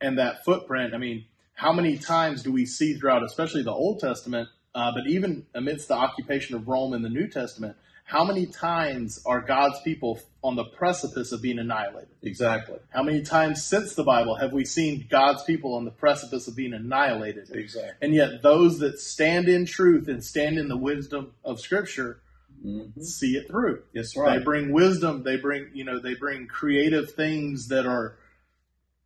and 0.00 0.18
that 0.18 0.44
footprint. 0.44 0.92
I 0.92 0.98
mean, 0.98 1.24
how 1.54 1.72
many 1.72 1.96
times 1.96 2.42
do 2.42 2.52
we 2.52 2.66
see 2.66 2.94
throughout, 2.94 3.22
especially 3.22 3.62
the 3.62 3.72
Old 3.72 4.00
Testament, 4.00 4.48
uh, 4.74 4.92
but 4.94 5.06
even 5.06 5.46
amidst 5.54 5.88
the 5.88 5.94
occupation 5.94 6.54
of 6.54 6.68
Rome 6.68 6.92
in 6.92 7.00
the 7.00 7.08
New 7.08 7.28
Testament, 7.28 7.76
how 8.10 8.24
many 8.24 8.46
times 8.46 9.22
are 9.24 9.40
God's 9.40 9.80
people 9.82 10.18
on 10.42 10.56
the 10.56 10.64
precipice 10.64 11.30
of 11.30 11.40
being 11.40 11.60
annihilated? 11.60 12.10
Exactly. 12.22 12.78
How 12.88 13.04
many 13.04 13.22
times 13.22 13.62
since 13.62 13.94
the 13.94 14.02
Bible 14.02 14.34
have 14.34 14.52
we 14.52 14.64
seen 14.64 15.06
God's 15.08 15.44
people 15.44 15.74
on 15.74 15.84
the 15.84 15.92
precipice 15.92 16.48
of 16.48 16.56
being 16.56 16.72
annihilated? 16.72 17.50
Exactly. 17.52 17.92
And 18.02 18.12
yet, 18.12 18.42
those 18.42 18.80
that 18.80 18.98
stand 18.98 19.48
in 19.48 19.64
truth 19.64 20.08
and 20.08 20.24
stand 20.24 20.58
in 20.58 20.66
the 20.66 20.76
wisdom 20.76 21.34
of 21.44 21.60
Scripture 21.60 22.20
Mm-hmm. 22.66 23.00
see 23.00 23.36
it 23.36 23.48
through. 23.48 23.84
That's 23.94 24.14
right. 24.14 24.38
They 24.38 24.44
bring 24.44 24.70
wisdom. 24.70 25.22
They 25.22 25.36
bring, 25.36 25.70
you 25.72 25.84
know, 25.84 25.98
they 25.98 26.14
bring 26.14 26.46
creative 26.46 27.12
things 27.12 27.68
that 27.68 27.86
are 27.86 28.18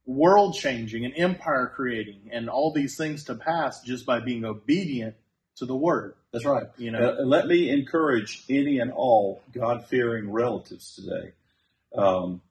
world 0.06 0.56
changing 0.56 1.04
and 1.04 1.14
empire 1.16 1.70
creating 1.72 2.30
and 2.32 2.50
all 2.50 2.72
these 2.72 2.96
things 2.96 3.22
to 3.24 3.36
pass 3.36 3.80
just 3.82 4.04
by 4.04 4.18
being 4.18 4.44
obedient 4.44 5.14
to 5.56 5.66
the 5.66 5.76
word. 5.76 6.14
That's 6.34 6.44
right. 6.44 6.66
You 6.76 6.90
know, 6.90 6.98
Uh, 6.98 7.22
let 7.24 7.46
me 7.46 7.70
encourage 7.70 8.44
any 8.50 8.78
and 8.80 8.90
all 8.92 9.40
God 9.52 9.86
fearing 9.86 10.30
relatives 10.30 10.94
today, 10.96 11.32
um, 11.94 12.42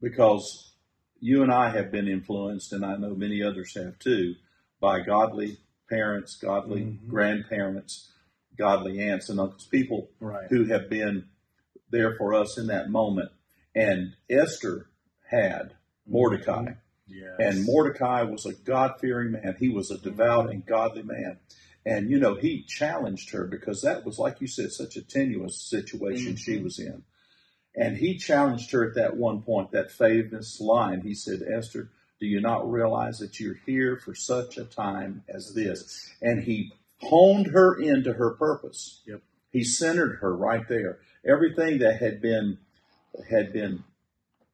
because 0.00 0.72
you 1.20 1.42
and 1.42 1.52
I 1.52 1.70
have 1.70 1.92
been 1.92 2.08
influenced, 2.08 2.72
and 2.72 2.84
I 2.84 2.96
know 2.96 3.14
many 3.14 3.42
others 3.42 3.74
have 3.74 3.98
too, 3.98 4.34
by 4.80 5.00
godly 5.00 5.58
parents, 5.88 6.36
godly 6.36 6.80
Mhm. 6.82 7.08
grandparents, 7.08 8.10
godly 8.56 9.00
aunts 9.00 9.28
and 9.28 9.38
uncles, 9.38 9.66
people 9.66 10.10
right. 10.18 10.48
who 10.50 10.64
have 10.64 10.88
been 10.88 11.28
there 11.90 12.14
for 12.16 12.34
us 12.34 12.58
in 12.58 12.66
that 12.68 12.88
moment. 12.90 13.30
And 13.74 14.16
Esther 14.30 14.88
had 15.28 15.74
Mordecai. 16.06 16.74
Yes. 17.06 17.36
And 17.38 17.64
Mordecai 17.66 18.22
was 18.22 18.46
a 18.46 18.54
God 18.54 18.98
fearing 19.00 19.32
man. 19.32 19.56
He 19.60 19.68
was 19.68 19.90
a 19.90 19.98
devout 19.98 20.50
and 20.50 20.64
godly 20.64 21.02
man. 21.02 21.38
And, 21.86 22.10
you 22.10 22.18
know, 22.18 22.34
he 22.34 22.64
challenged 22.64 23.30
her 23.30 23.46
because 23.46 23.80
that 23.82 24.04
was, 24.04 24.18
like 24.18 24.40
you 24.40 24.48
said, 24.48 24.72
such 24.72 24.96
a 24.96 25.02
tenuous 25.02 25.56
situation 25.56 26.34
she 26.34 26.58
Mhm. 26.58 26.64
was 26.64 26.80
in. 26.80 27.04
And 27.76 27.96
he 27.96 28.18
challenged 28.18 28.72
her 28.72 28.84
at 28.88 28.96
that 28.96 29.16
one 29.16 29.42
point, 29.42 29.70
that 29.70 29.92
famous 29.92 30.60
line. 30.60 31.02
He 31.02 31.14
said, 31.14 31.42
Esther, 31.42 31.90
do 32.18 32.26
you 32.26 32.40
not 32.40 32.68
realize 32.70 33.18
that 33.20 33.38
you're 33.38 33.60
here 33.66 33.96
for 33.96 34.14
such 34.16 34.58
a 34.58 34.64
time 34.64 35.22
as 35.28 35.54
this? 35.54 36.10
And 36.20 36.42
he 36.42 36.72
honed 37.02 37.48
her 37.48 37.80
into 37.80 38.14
her 38.14 38.30
purpose. 38.30 39.02
Yep. 39.06 39.22
He 39.52 39.62
centered 39.62 40.16
her 40.16 40.34
right 40.34 40.66
there. 40.66 40.98
Everything 41.24 41.78
that 41.78 42.00
had 42.00 42.20
been 42.20 42.58
had 43.30 43.52
been 43.52 43.84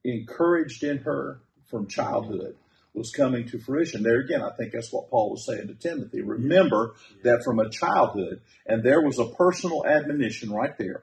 encouraged 0.04 0.84
in 0.84 0.98
her 0.98 1.40
from 1.64 1.86
childhood 1.88 2.56
was 2.94 3.10
coming 3.10 3.46
to 3.48 3.58
fruition. 3.58 4.02
There 4.02 4.20
again, 4.20 4.42
I 4.42 4.50
think 4.50 4.72
that's 4.72 4.92
what 4.92 5.08
Paul 5.10 5.30
was 5.30 5.46
saying 5.46 5.68
to 5.68 5.74
Timothy. 5.74 6.20
Remember 6.20 6.94
that 7.24 7.42
from 7.44 7.58
a 7.58 7.70
childhood, 7.70 8.40
and 8.66 8.82
there 8.82 9.00
was 9.00 9.18
a 9.18 9.26
personal 9.26 9.84
admonition 9.86 10.50
right 10.52 10.76
there 10.78 11.02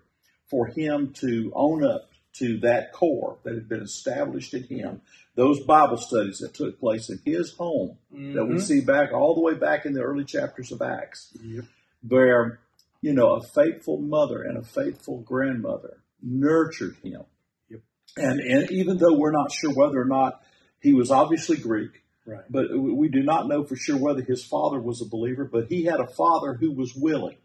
for 0.49 0.67
him 0.67 1.13
to 1.21 1.51
own 1.55 1.83
up 1.83 2.09
to 2.33 2.59
that 2.59 2.93
core 2.93 3.37
that 3.43 3.55
had 3.55 3.67
been 3.67 3.81
established 3.81 4.53
in 4.53 4.63
him. 4.63 5.01
Those 5.35 5.63
Bible 5.65 5.97
studies 5.97 6.39
that 6.39 6.53
took 6.53 6.79
place 6.79 7.09
in 7.09 7.19
his 7.25 7.53
home 7.53 7.97
that 8.11 8.45
we 8.45 8.55
Mhm. 8.55 8.61
see 8.61 8.81
back 8.81 9.11
all 9.13 9.33
the 9.35 9.41
way 9.41 9.55
back 9.55 9.85
in 9.85 9.93
the 9.93 10.01
early 10.01 10.25
chapters 10.25 10.71
of 10.71 10.81
Acts, 10.81 11.35
Yep. 11.43 11.65
where 12.07 12.59
you 13.01 13.13
know 13.13 13.35
a 13.35 13.41
faithful 13.41 13.97
mother 13.97 14.43
and 14.43 14.57
a 14.57 14.61
faithful 14.61 15.21
grandmother 15.21 15.97
nurtured 16.21 16.95
him. 16.97 17.23
Yep. 17.69 17.81
And 18.17 18.39
and 18.41 18.71
even 18.71 18.97
though 18.97 19.17
we're 19.17 19.31
not 19.31 19.51
sure 19.51 19.73
whether 19.73 19.99
or 19.99 20.05
not 20.05 20.43
he 20.81 20.93
was 20.93 21.11
obviously 21.11 21.57
Greek, 21.57 22.03
Right. 22.25 22.43
but 22.49 22.65
we 22.77 23.09
do 23.09 23.23
not 23.23 23.47
know 23.47 23.63
for 23.63 23.75
sure 23.75 23.97
whether 23.97 24.21
his 24.21 24.43
father 24.45 24.79
was 24.79 25.01
a 25.01 25.09
believer, 25.09 25.45
but 25.45 25.67
he 25.67 25.83
had 25.85 25.99
a 25.99 26.07
father 26.07 26.53
who 26.53 26.71
was 26.71 26.95
willing 26.95 27.37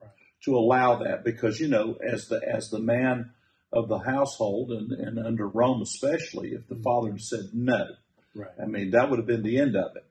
Right. 0.00 0.10
to 0.44 0.56
allow 0.56 0.96
that 1.02 1.24
because 1.24 1.60
you 1.60 1.68
know 1.68 1.94
as 2.02 2.28
the 2.28 2.40
as 2.46 2.70
the 2.70 2.80
man 2.80 3.30
of 3.72 3.88
the 3.88 3.98
household 3.98 4.70
and, 4.70 4.92
and 4.92 5.18
under 5.18 5.48
Rome 5.48 5.80
especially, 5.82 6.52
if 6.52 6.66
the 6.68 6.74
Mhm. 6.74 6.82
father 6.82 7.10
had 7.12 7.20
said 7.22 7.50
no, 7.54 7.86
Right. 8.34 8.50
I 8.60 8.66
mean, 8.66 8.90
that 8.92 9.08
would 9.10 9.18
have 9.18 9.26
been 9.26 9.42
the 9.42 9.58
end 9.58 9.76
of 9.76 9.94
it. 9.96 10.04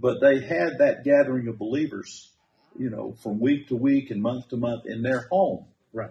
But 0.00 0.20
they 0.20 0.40
had 0.40 0.78
that 0.78 1.02
gathering 1.04 1.48
of 1.48 1.58
believers, 1.58 2.30
you 2.78 2.90
know, 2.90 3.12
from 3.12 3.40
week 3.40 3.68
to 3.68 3.76
week 3.76 4.10
and 4.10 4.20
month 4.22 4.48
to 4.50 4.56
month 4.56 4.84
in 4.86 5.02
their 5.02 5.26
home. 5.30 5.64
Right. 5.92 6.10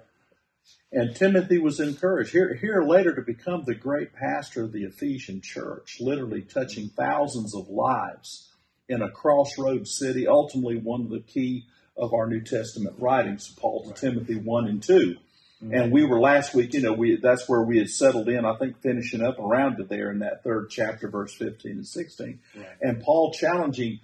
And 0.91 1.15
Timothy 1.15 1.57
was 1.57 1.79
encouraged 1.79 2.31
here, 2.31 2.53
here 2.53 2.81
later 2.81 3.13
to 3.13 3.21
become 3.21 3.63
the 3.65 3.75
great 3.75 4.13
pastor 4.13 4.63
of 4.63 4.71
the 4.71 4.83
Ephesian 4.83 5.41
church, 5.41 5.97
literally 5.99 6.41
touching 6.41 6.89
thousands 6.89 7.53
of 7.53 7.67
lives 7.69 8.49
in 8.87 9.01
a 9.01 9.11
crossroads 9.11 9.97
city, 9.97 10.27
ultimately 10.27 10.77
one 10.77 11.01
of 11.01 11.09
the 11.09 11.19
key 11.19 11.65
of 11.97 12.13
our 12.13 12.27
New 12.27 12.41
Testament 12.41 12.95
writings, 12.99 13.53
Paul 13.59 13.83
to 13.83 13.89
Right. 13.89 13.97
Timothy 13.97 14.35
1 14.35 14.67
and 14.67 14.81
2. 14.81 15.17
Mhm. 15.61 15.73
And 15.83 15.91
we 15.91 16.05
were 16.05 16.19
last 16.19 16.53
week, 16.53 16.73
you 16.73 16.81
know, 16.81 16.93
we 16.93 17.17
that's 17.17 17.49
where 17.49 17.63
we 17.63 17.79
had 17.79 17.89
settled 17.89 18.29
in, 18.29 18.45
I 18.45 18.55
think, 18.57 18.79
finishing 18.79 19.21
up 19.21 19.39
around 19.39 19.79
it 19.79 19.89
there 19.89 20.11
in 20.11 20.19
that 20.19 20.43
third 20.43 20.69
chapter, 20.69 21.09
verse 21.09 21.33
15 21.33 21.77
and 21.77 21.87
16. 21.87 22.39
Right. 22.55 22.67
And 22.81 23.01
Paul 23.01 23.33
challenging 23.33 23.99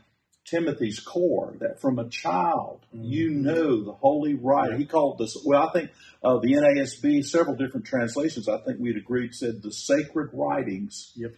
Timothy's 0.45 0.99
core 0.99 1.55
that 1.59 1.79
from 1.79 1.99
a 1.99 2.09
child, 2.09 2.81
Mhm. 2.95 3.09
you 3.09 3.29
know 3.31 3.83
the 3.83 3.93
holy 3.93 4.33
writing. 4.33 4.77
He 4.77 4.85
called 4.85 5.17
this, 5.17 5.37
well, 5.45 5.67
I 5.67 5.71
think 5.71 5.91
uh, 6.23 6.37
the 6.39 6.53
NASB, 6.53 7.21
several 7.23 7.55
different 7.55 7.85
translations, 7.85 8.47
I 8.47 8.57
think 8.59 8.79
we'd 8.79 8.97
agreed, 8.97 9.33
said 9.35 9.61
the 9.61 9.71
sacred 9.71 10.29
writings. 10.33 11.11
Yep. 11.15 11.33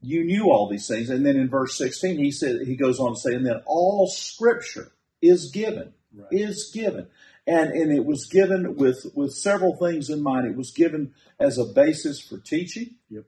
You 0.00 0.24
knew 0.24 0.50
all 0.50 0.68
these 0.68 0.86
things. 0.88 1.10
And 1.10 1.24
then 1.24 1.36
in 1.36 1.48
verse 1.48 1.76
16, 1.78 2.18
he 2.18 2.30
said, 2.32 2.62
he 2.66 2.76
goes 2.76 2.98
on 2.98 3.14
to 3.14 3.20
say, 3.20 3.34
and 3.34 3.46
then 3.46 3.60
all 3.66 4.08
scripture 4.08 4.92
is 5.20 5.50
given 5.52 5.92
Right. 6.14 6.28
is 6.32 6.70
given. 6.74 7.06
And, 7.46 7.70
and 7.72 7.90
it 7.92 8.04
was 8.04 8.26
given 8.26 8.76
with, 8.76 9.06
with 9.14 9.32
several 9.32 9.76
things 9.76 10.10
in 10.10 10.22
mind. 10.22 10.46
It 10.46 10.56
was 10.56 10.70
given 10.72 11.14
as 11.40 11.58
a 11.58 11.64
basis 11.64 12.20
for 12.20 12.38
teaching. 12.38 12.96
Yep. 13.10 13.24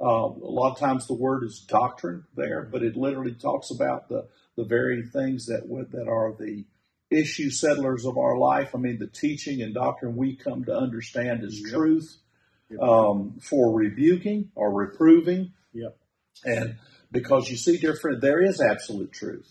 Uh, 0.00 0.26
a 0.28 0.50
lot 0.52 0.72
of 0.72 0.78
times 0.78 1.06
the 1.06 1.14
word 1.14 1.42
is 1.44 1.60
doctrine 1.60 2.24
there, 2.36 2.68
but 2.70 2.82
it 2.82 2.96
literally 2.96 3.34
talks 3.34 3.70
about 3.70 4.08
the, 4.08 4.26
the 4.56 4.64
very 4.64 5.02
things 5.02 5.46
that 5.46 5.66
would, 5.66 5.90
that 5.92 6.06
are 6.08 6.34
the 6.38 6.64
issue 7.10 7.50
settlers 7.50 8.04
of 8.04 8.18
our 8.18 8.36
life. 8.36 8.74
I 8.74 8.78
mean, 8.78 8.98
the 8.98 9.06
teaching 9.06 9.62
and 9.62 9.72
doctrine 9.72 10.16
we 10.16 10.36
come 10.36 10.64
to 10.64 10.76
understand 10.76 11.44
as 11.44 11.58
Yep. 11.60 11.72
truth 11.72 12.16
Yep. 12.68 12.80
um, 12.80 13.38
for 13.40 13.72
rebuking 13.72 14.50
or 14.54 14.72
reproving. 14.72 15.52
Yep. 15.72 15.96
And 16.44 16.76
because 17.12 17.48
you 17.48 17.56
see, 17.56 17.78
dear 17.78 17.94
friend, 17.96 18.20
there 18.20 18.42
is 18.42 18.60
absolute 18.60 19.12
truth. 19.12 19.48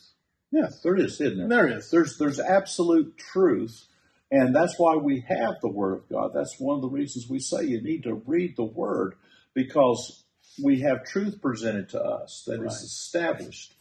Yes. 0.52 0.80
There 0.82 0.96
is, 0.96 1.20
isn't 1.22 1.38
there? 1.38 1.48
There 1.48 1.78
is. 1.78 1.90
There's 1.90 2.18
there's 2.18 2.40
absolute 2.40 3.18
truth, 3.18 3.86
and 4.32 4.56
that's 4.56 4.78
why 4.78 4.96
we 4.96 5.22
have 5.28 5.56
the 5.62 5.70
Word 5.72 5.94
of 5.96 6.10
God. 6.10 6.32
That's 6.34 6.60
one 6.60 6.76
of 6.76 6.82
the 6.82 6.90
reasons 6.90 7.28
we 7.30 7.40
say 7.40 7.66
you 7.66 7.82
need 7.82 8.04
to 8.04 8.14
read 8.26 8.56
the 8.56 8.64
Word 8.64 9.16
because 9.54 10.24
we 10.62 10.82
have 10.82 11.04
truth 11.06 11.41
presented 11.41 11.89
to 11.89 12.02
us 12.02 12.44
that 12.48 12.56
is 12.56 12.60
Right. 12.62 12.72
established, 12.84 13.74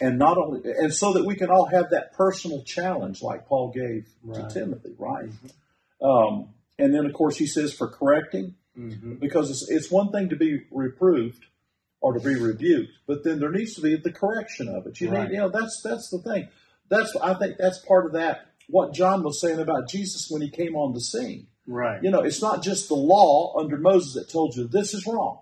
and 0.00 0.18
not 0.18 0.36
only 0.38 0.60
and 0.78 0.92
so 0.92 1.12
that 1.14 1.24
we 1.24 1.36
can 1.36 1.50
all 1.50 1.66
have 1.66 1.90
that 1.90 2.12
personal 2.14 2.62
challenge 2.62 3.22
like 3.22 3.46
Paul 3.46 3.70
gave 3.72 4.06
Right. 4.22 4.48
to 4.48 4.54
Timothy, 4.54 4.94
right? 4.98 5.28
Um, 6.00 6.48
and 6.78 6.94
then 6.94 7.06
of 7.06 7.12
course 7.12 7.36
he 7.36 7.46
says 7.46 7.72
for 7.72 7.86
correcting 7.88 8.54
Mhm. 8.76 9.20
because 9.20 9.50
it's, 9.50 9.68
it's 9.70 9.90
one 9.90 10.10
thing 10.10 10.28
to 10.30 10.36
be 10.36 10.62
reproved 10.70 11.44
or 12.00 12.12
to 12.12 12.20
be 12.20 12.34
rebuked, 12.34 12.92
but 13.06 13.22
then 13.24 13.38
there 13.38 13.50
needs 13.52 13.74
to 13.74 13.80
be 13.80 13.96
the 13.96 14.12
correction 14.12 14.68
of 14.68 14.86
it. 14.86 15.00
You 15.00 15.10
Right. 15.10 15.28
need, 15.28 15.34
you 15.34 15.38
know, 15.40 15.48
that's 15.48 15.80
that's 15.82 16.10
the 16.10 16.18
thing. 16.18 16.48
That's 16.88 17.14
I 17.16 17.34
think 17.34 17.56
that's 17.56 17.78
part 17.78 18.06
of 18.06 18.12
that. 18.12 18.46
What 18.68 18.92
John 18.94 19.22
was 19.22 19.40
saying 19.40 19.60
about 19.60 19.88
Jesus 19.88 20.28
when 20.30 20.42
he 20.42 20.50
came 20.50 20.74
on 20.76 20.92
the 20.94 21.00
scene. 21.00 21.46
Right. 21.66 22.02
You 22.02 22.10
know, 22.10 22.20
it's 22.20 22.42
not 22.42 22.62
just 22.62 22.88
the 22.88 22.94
law 22.94 23.54
under 23.58 23.78
Moses 23.78 24.14
that 24.14 24.28
told 24.28 24.54
you 24.56 24.66
this 24.66 24.92
is 24.92 25.06
wrong, 25.06 25.38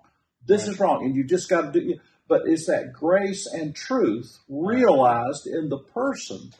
this 0.47 0.63
Right. 0.63 0.71
is 0.73 0.81
wrong, 0.81 1.05
and 1.05 1.15
you 1.17 1.25
just 1.25 1.49
got 1.49 1.73
to 1.73 1.81
do. 1.81 1.95
But 2.29 2.43
it's 2.47 2.67
that 2.67 2.93
grace 2.93 3.47
and 3.47 3.75
truth 3.75 4.39
realized 4.49 5.47
in 5.47 5.69
the 5.69 5.79
person 5.79 6.53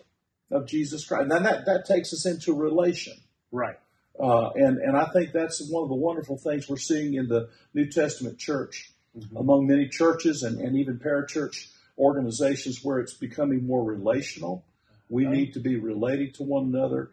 of 0.51 0.67
Jesus 0.67 1.07
Christ. 1.07 1.23
And 1.31 1.47
that 1.47 1.65
that 1.67 1.87
takes 1.87 2.13
us 2.13 2.27
into 2.27 2.53
relation. 2.53 3.15
Right. 3.51 3.77
Uh, 4.19 4.51
and 4.51 4.79
and 4.79 4.97
I 4.97 5.07
think 5.07 5.33
that's 5.33 5.67
one 5.71 5.83
of 5.83 5.89
the 5.89 5.95
wonderful 5.95 6.37
things 6.37 6.69
we're 6.69 6.77
seeing 6.77 7.15
in 7.15 7.29
the 7.29 7.49
New 7.75 7.87
Testament 7.91 8.39
church, 8.39 8.93
Mhm. 9.17 9.41
among 9.41 9.67
many 9.67 9.89
churches 9.89 10.43
and, 10.43 10.61
and 10.61 10.77
even 10.77 10.99
parachurch 10.99 11.69
organizations, 11.99 12.85
where 12.85 12.99
it's 12.99 13.15
becoming 13.15 13.65
more 13.67 13.85
relational. 13.85 14.65
We 15.09 15.25
Right. 15.27 15.35
need 15.37 15.53
to 15.55 15.61
be 15.61 15.77
relating 15.77 16.33
to 16.35 16.43
one 16.43 16.65
another 16.65 17.11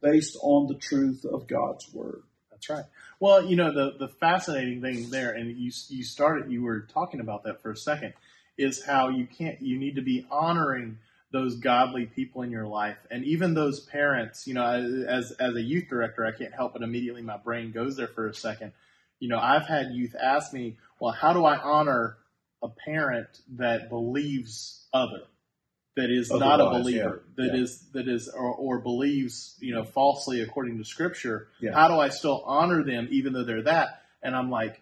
based 0.00 0.36
on 0.42 0.66
the 0.66 0.74
truth 0.78 1.24
of 1.24 1.46
God's 1.46 1.92
word. 1.94 2.22
That's 2.62 2.78
right. 2.78 2.86
Well, 3.18 3.44
you 3.44 3.56
know 3.56 3.72
the 3.72 3.96
the 3.98 4.08
fascinating 4.08 4.80
thing 4.82 5.10
there, 5.10 5.32
and 5.32 5.56
you 5.56 5.72
you 5.88 6.04
started 6.04 6.50
you 6.50 6.62
were 6.62 6.80
talking 6.82 7.18
about 7.20 7.42
that 7.42 7.60
for 7.60 7.72
a 7.72 7.76
second, 7.76 8.14
is 8.56 8.84
how 8.84 9.08
you 9.08 9.26
can't 9.26 9.60
you 9.60 9.78
need 9.78 9.96
to 9.96 10.02
be 10.02 10.26
honoring 10.30 10.98
those 11.32 11.56
godly 11.56 12.06
people 12.06 12.42
in 12.42 12.50
your 12.52 12.66
life, 12.66 12.98
and 13.10 13.24
even 13.24 13.54
those 13.54 13.80
parents. 13.80 14.46
You 14.46 14.54
know, 14.54 14.64
as 15.08 15.32
as 15.32 15.56
a 15.56 15.60
youth 15.60 15.88
director, 15.88 16.24
I 16.24 16.30
can't 16.30 16.54
help 16.54 16.74
but 16.74 16.82
immediately 16.82 17.22
my 17.22 17.36
brain 17.36 17.72
goes 17.72 17.96
there 17.96 18.06
for 18.06 18.28
a 18.28 18.34
second. 18.34 18.72
You 19.18 19.28
know, 19.28 19.38
I've 19.40 19.66
had 19.66 19.90
youth 19.92 20.14
ask 20.20 20.52
me, 20.52 20.76
"Well, 21.00 21.12
how 21.12 21.32
do 21.32 21.44
I 21.44 21.58
honor 21.58 22.16
a 22.62 22.68
parent 22.68 23.40
that 23.56 23.88
believes 23.88 24.86
other?" 24.92 25.22
That 25.96 26.10
is 26.10 26.30
not 26.30 26.60
a 26.60 26.70
believer, 26.70 27.22
yeah, 27.36 27.44
that 27.44 27.54
yeah. 27.54 27.62
is 27.62 27.80
that 27.92 28.08
is 28.08 28.28
or, 28.28 28.54
or 28.54 28.78
believes 28.78 29.56
you 29.60 29.74
know 29.74 29.84
falsely 29.84 30.40
according 30.40 30.78
to 30.78 30.84
Scripture. 30.84 31.48
Yeah. 31.60 31.72
How 31.74 31.88
do 31.88 31.94
I 31.94 32.08
still 32.08 32.42
honor 32.46 32.82
them 32.82 33.08
even 33.10 33.32
though 33.32 33.44
they're 33.44 33.62
that? 33.62 34.02
And 34.22 34.34
I'm 34.34 34.50
like, 34.50 34.80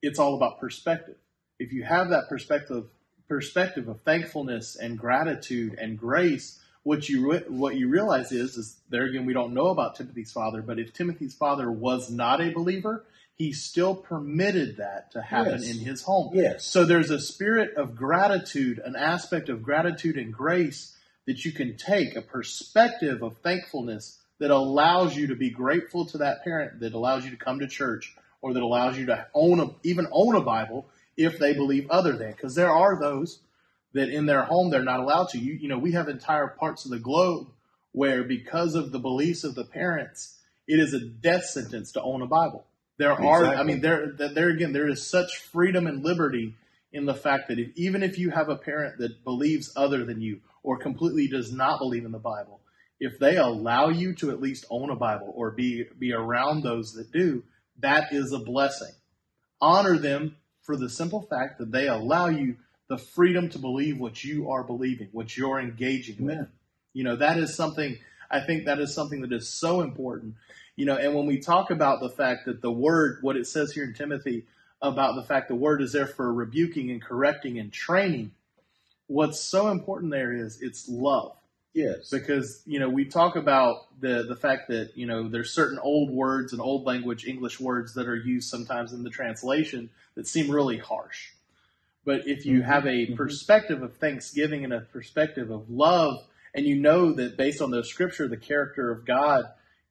it's 0.00 0.18
all 0.18 0.34
about 0.34 0.58
perspective. 0.58 1.16
If 1.58 1.72
you 1.72 1.84
have 1.84 2.10
that 2.10 2.28
perspective 2.28 2.86
perspective 3.28 3.88
of 3.88 4.00
thankfulness 4.02 4.76
and 4.76 4.98
gratitude 4.98 5.78
and 5.80 5.98
grace, 5.98 6.60
what 6.82 7.08
you 7.08 7.30
re- 7.30 7.44
what 7.48 7.76
you 7.76 7.88
realize 7.88 8.32
is 8.32 8.56
is 8.56 8.76
there 8.90 9.04
again 9.04 9.26
we 9.26 9.32
don't 9.32 9.54
know 9.54 9.68
about 9.68 9.94
Timothy's 9.94 10.32
father, 10.32 10.60
but 10.60 10.78
if 10.78 10.92
Timothy's 10.92 11.34
father 11.34 11.70
was 11.70 12.10
not 12.10 12.40
a 12.40 12.50
believer, 12.50 13.04
he 13.36 13.52
still 13.52 13.94
permitted 13.94 14.76
that 14.76 15.10
to 15.12 15.22
happen 15.22 15.60
Yes. 15.62 15.70
in 15.70 15.78
his 15.78 16.02
home. 16.02 16.30
Yes. 16.34 16.64
So 16.64 16.84
there's 16.84 17.10
a 17.10 17.18
spirit 17.18 17.74
of 17.76 17.96
gratitude, 17.96 18.78
an 18.84 18.94
aspect 18.96 19.48
of 19.48 19.62
gratitude 19.62 20.16
and 20.16 20.32
grace 20.32 20.96
that 21.26 21.44
you 21.44 21.52
can 21.52 21.76
take, 21.76 22.14
a 22.16 22.22
perspective 22.22 23.22
of 23.22 23.38
thankfulness 23.38 24.18
that 24.38 24.50
allows 24.50 25.16
you 25.16 25.28
to 25.28 25.36
be 25.36 25.50
grateful 25.50 26.04
to 26.06 26.18
that 26.18 26.42
parent, 26.44 26.80
that 26.80 26.94
allows 26.94 27.24
you 27.24 27.30
to 27.30 27.36
come 27.36 27.60
to 27.60 27.66
church, 27.66 28.14
or 28.42 28.52
that 28.52 28.62
allows 28.62 28.98
you 28.98 29.06
to 29.06 29.26
own 29.34 29.60
a, 29.60 29.70
even 29.84 30.06
own 30.10 30.34
a 30.34 30.40
Bible 30.40 30.88
if 31.16 31.38
they 31.38 31.52
believe 31.52 31.88
other 31.90 32.12
than. 32.16 32.32
Because 32.32 32.54
there 32.54 32.70
are 32.70 32.98
those 33.00 33.38
that 33.92 34.08
in 34.08 34.26
their 34.26 34.42
home 34.42 34.70
they're 34.70 34.82
not 34.82 35.00
allowed 35.00 35.28
to. 35.30 35.38
You, 35.38 35.54
you 35.54 35.68
know, 35.68 35.78
we 35.78 35.92
have 35.92 36.08
entire 36.08 36.48
parts 36.48 36.84
of 36.84 36.90
the 36.90 36.98
globe 36.98 37.48
where 37.92 38.24
because 38.24 38.74
of 38.74 38.90
the 38.90 38.98
beliefs 38.98 39.44
of 39.44 39.54
the 39.54 39.64
parents, 39.64 40.38
it 40.66 40.80
is 40.80 40.92
a 40.92 41.00
death 41.00 41.44
sentence 41.44 41.92
to 41.92 42.02
own 42.02 42.22
a 42.22 42.26
Bible. 42.26 42.64
There 43.02 43.20
are, 43.20 43.46
I 43.46 43.64
mean, 43.64 43.80
there, 43.80 44.12
there 44.12 44.50
again, 44.50 44.72
there 44.72 44.88
is 44.88 45.04
such 45.04 45.38
freedom 45.38 45.88
and 45.88 46.04
liberty 46.04 46.54
in 46.92 47.04
the 47.04 47.14
fact 47.14 47.48
that 47.48 47.58
if, 47.58 47.70
even 47.74 48.04
if 48.04 48.16
you 48.16 48.30
have 48.30 48.48
a 48.48 48.54
parent 48.54 48.98
that 48.98 49.24
believes 49.24 49.72
other 49.74 50.04
than 50.04 50.20
you 50.20 50.38
or 50.62 50.78
completely 50.78 51.26
does 51.26 51.52
not 51.52 51.80
believe 51.80 52.04
in 52.04 52.12
the 52.12 52.20
Bible, 52.20 52.60
if 53.00 53.18
they 53.18 53.38
allow 53.38 53.88
you 53.88 54.14
to 54.14 54.30
at 54.30 54.40
least 54.40 54.66
own 54.70 54.88
a 54.88 54.94
Bible 54.94 55.32
or 55.34 55.50
be 55.50 55.84
be 55.98 56.12
around 56.12 56.62
those 56.62 56.92
that 56.92 57.10
do, 57.10 57.42
that 57.80 58.12
is 58.12 58.32
a 58.32 58.38
blessing. 58.38 58.92
Honor 59.60 59.98
them 59.98 60.36
for 60.62 60.76
the 60.76 60.88
simple 60.88 61.22
fact 61.22 61.58
that 61.58 61.72
they 61.72 61.88
allow 61.88 62.28
you 62.28 62.54
the 62.88 62.98
freedom 62.98 63.48
to 63.48 63.58
believe 63.58 63.98
what 63.98 64.22
you 64.22 64.48
are 64.50 64.62
believing, 64.62 65.08
what 65.10 65.36
you're 65.36 65.58
engaging 65.58 66.24
with. 66.24 66.46
You 66.92 67.02
know, 67.02 67.16
that 67.16 67.36
is 67.36 67.56
something, 67.56 67.98
I 68.30 68.42
think 68.46 68.66
that 68.66 68.78
is 68.78 68.94
something 68.94 69.22
that 69.22 69.32
is 69.32 69.48
so 69.48 69.80
important. 69.80 70.36
You 70.76 70.86
know, 70.86 70.96
and 70.96 71.14
when 71.14 71.26
we 71.26 71.38
talk 71.38 71.70
about 71.70 72.00
the 72.00 72.08
fact 72.10 72.46
that 72.46 72.62
the 72.62 72.72
word, 72.72 73.18
what 73.20 73.36
it 73.36 73.46
says 73.46 73.72
here 73.72 73.84
in 73.84 73.94
Timothy 73.94 74.46
about 74.80 75.14
the 75.14 75.22
fact 75.22 75.48
the 75.48 75.54
word 75.54 75.82
is 75.82 75.92
there 75.92 76.06
for 76.06 76.32
rebuking 76.32 76.90
and 76.90 77.02
correcting 77.02 77.58
and 77.58 77.72
training, 77.72 78.32
what's 79.06 79.40
so 79.40 79.68
important 79.68 80.10
there 80.10 80.32
is 80.32 80.60
it's 80.62 80.88
love 80.88 81.36
Yes. 81.74 82.10
because 82.10 82.62
you 82.66 82.78
know 82.78 82.88
we 82.88 83.04
talk 83.04 83.36
about 83.36 84.00
the 84.00 84.24
the 84.28 84.36
fact 84.36 84.68
that 84.68 84.96
you 84.96 85.06
know 85.06 85.28
there's 85.28 85.50
certain 85.52 85.78
old 85.78 86.10
words 86.10 86.52
and 86.52 86.60
old 86.60 86.84
language 86.84 87.26
English 87.26 87.60
words 87.60 87.94
that 87.94 88.08
are 88.08 88.16
used 88.16 88.48
sometimes 88.48 88.92
in 88.92 89.02
the 89.02 89.10
translation 89.10 89.90
that 90.14 90.26
seem 90.26 90.50
really 90.50 90.78
harsh. 90.78 91.30
But 92.04 92.26
if 92.26 92.46
you 92.46 92.62
Mhm, 92.62 92.64
have 92.66 92.86
a 92.86 93.06
mhm. 93.06 93.16
perspective 93.16 93.82
of 93.82 93.96
thanksgiving 93.96 94.64
and 94.64 94.72
a 94.72 94.80
perspective 94.80 95.50
of 95.50 95.70
love, 95.70 96.24
and 96.54 96.66
you 96.66 96.76
know 96.76 97.12
that 97.12 97.36
based 97.36 97.62
on 97.62 97.70
the 97.70 97.84
scripture, 97.84 98.28
the 98.28 98.36
character 98.36 98.90
of 98.90 99.04
God 99.04 99.44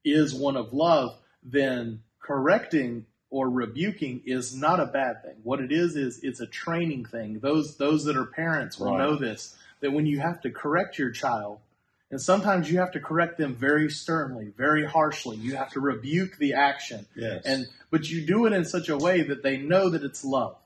is 0.04 0.34
one 0.34 0.56
of 0.56 0.72
love, 0.72 1.16
then 1.42 2.02
correcting 2.20 3.06
or 3.30 3.48
rebuking 3.48 4.22
is 4.26 4.54
not 4.54 4.78
a 4.80 4.86
bad 4.86 5.22
thing. 5.22 5.36
What 5.42 5.60
it 5.60 5.72
is 5.72 5.96
is 5.96 6.20
it's 6.22 6.40
a 6.40 6.46
training 6.46 7.04
thing. 7.06 7.38
Those 7.40 7.76
those 7.76 8.04
that 8.04 8.16
are 8.16 8.26
parents 8.26 8.78
will 8.78 8.92
Right. 8.92 8.98
know 8.98 9.16
this 9.16 9.56
that 9.80 9.92
when 9.92 10.06
you 10.06 10.20
have 10.20 10.40
to 10.42 10.50
correct 10.50 10.98
your 10.98 11.10
child, 11.10 11.58
and 12.10 12.20
sometimes 12.20 12.70
you 12.70 12.78
have 12.78 12.92
to 12.92 13.00
correct 13.00 13.38
them 13.38 13.54
very 13.54 13.88
sternly, 13.90 14.52
very 14.56 14.84
harshly. 14.84 15.36
You 15.38 15.56
have 15.56 15.70
to 15.70 15.80
rebuke 15.80 16.36
the 16.36 16.52
action. 16.54 17.06
yes. 17.16 17.42
And 17.46 17.66
but 17.90 18.08
you 18.08 18.26
do 18.26 18.44
it 18.46 18.52
in 18.52 18.64
such 18.64 18.88
a 18.90 18.96
way 18.98 19.22
that 19.22 19.42
they 19.42 19.56
know 19.56 19.88
that 19.88 20.02
it's 20.04 20.24
love. 20.24 20.56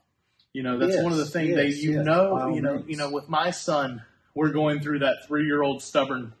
You 0.53 0.63
know, 0.63 0.77
that's 0.77 0.95
Yes, 0.95 1.03
one 1.03 1.11
of 1.13 1.19
the 1.19 1.25
things 1.25 1.55
they 1.55 1.67
yes, 1.67 1.81
you 1.83 1.91
yes, 1.93 2.05
know, 2.05 2.53
you 2.53 2.61
know, 2.61 2.75
means. 2.77 2.89
you 2.89 2.97
know, 2.97 3.09
with 3.11 3.29
my 3.29 3.51
son, 3.51 4.01
we're 4.33 4.51
going 4.51 4.81
through 4.81 4.99
that 4.99 5.25
three 5.25 5.45
year 5.45 5.61
old 5.61 5.81
stubborn 5.81 6.33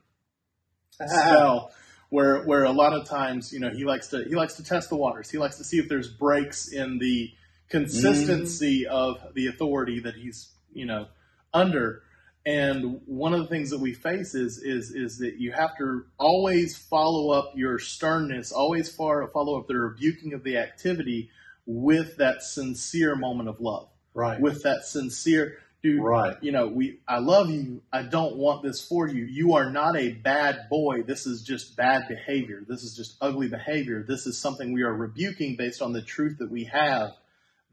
spell 1.07 1.71
where 2.09 2.43
where 2.43 2.63
a 2.63 2.71
lot 2.71 2.93
of 2.93 3.07
times, 3.07 3.51
you 3.51 3.59
know, 3.59 3.69
he 3.69 3.83
likes 3.83 4.07
to 4.09 4.23
he 4.23 4.35
likes 4.35 4.55
to 4.55 4.63
test 4.63 4.89
the 4.89 4.95
waters. 4.95 5.29
He 5.29 5.37
likes 5.37 5.57
to 5.57 5.63
see 5.63 5.77
if 5.77 5.89
there's 5.89 6.07
breaks 6.07 6.71
in 6.71 6.99
the 6.99 7.31
consistency 7.69 8.85
Mm-hmm. 8.85 8.95
of 8.95 9.33
the 9.33 9.47
authority 9.47 9.99
that 9.99 10.15
he's, 10.15 10.49
you 10.73 10.85
know, 10.85 11.07
under. 11.53 12.03
And 12.45 13.01
one 13.05 13.33
of 13.33 13.41
the 13.41 13.47
things 13.47 13.71
that 13.71 13.79
we 13.79 13.93
face 13.93 14.33
is 14.33 14.57
is 14.59 14.91
is 14.91 15.17
that 15.17 15.35
you 15.35 15.51
have 15.51 15.77
to 15.79 16.05
always 16.17 16.77
follow 16.77 17.31
up 17.31 17.51
your 17.55 17.77
sternness, 17.77 18.53
always 18.53 18.89
follow 18.89 19.59
up 19.59 19.67
the 19.67 19.77
rebuking 19.77 20.33
of 20.33 20.43
the 20.43 20.57
activity 20.57 21.29
with 21.65 22.15
that 22.17 22.41
sincere 22.41 23.17
moment 23.17 23.49
of 23.49 23.59
love, 23.59 23.89
right. 24.13 24.39
with 24.39 24.63
that 24.63 24.85
sincere, 24.85 25.57
dude. 25.91 26.03
right. 26.03 26.37
You 26.41 26.51
know, 26.51 26.67
we 26.67 26.99
I 27.07 27.19
love 27.19 27.49
you. 27.49 27.81
I 27.91 28.03
don't 28.03 28.35
want 28.37 28.63
this 28.63 28.81
for 28.85 29.07
you. 29.07 29.25
You 29.25 29.55
are 29.55 29.69
not 29.69 29.97
a 29.97 30.09
bad 30.09 30.69
boy. 30.69 31.03
This 31.03 31.25
is 31.25 31.41
just 31.43 31.75
bad 31.75 32.07
behavior. 32.07 32.63
This 32.67 32.83
is 32.83 32.95
just 32.95 33.17
ugly 33.21 33.47
behavior. 33.47 34.03
This 34.07 34.27
is 34.27 34.37
something 34.37 34.73
we 34.73 34.83
are 34.83 34.93
rebuking 34.93 35.55
based 35.55 35.81
on 35.81 35.93
the 35.93 36.01
truth 36.01 36.37
that 36.39 36.51
we 36.51 36.65
have. 36.65 37.11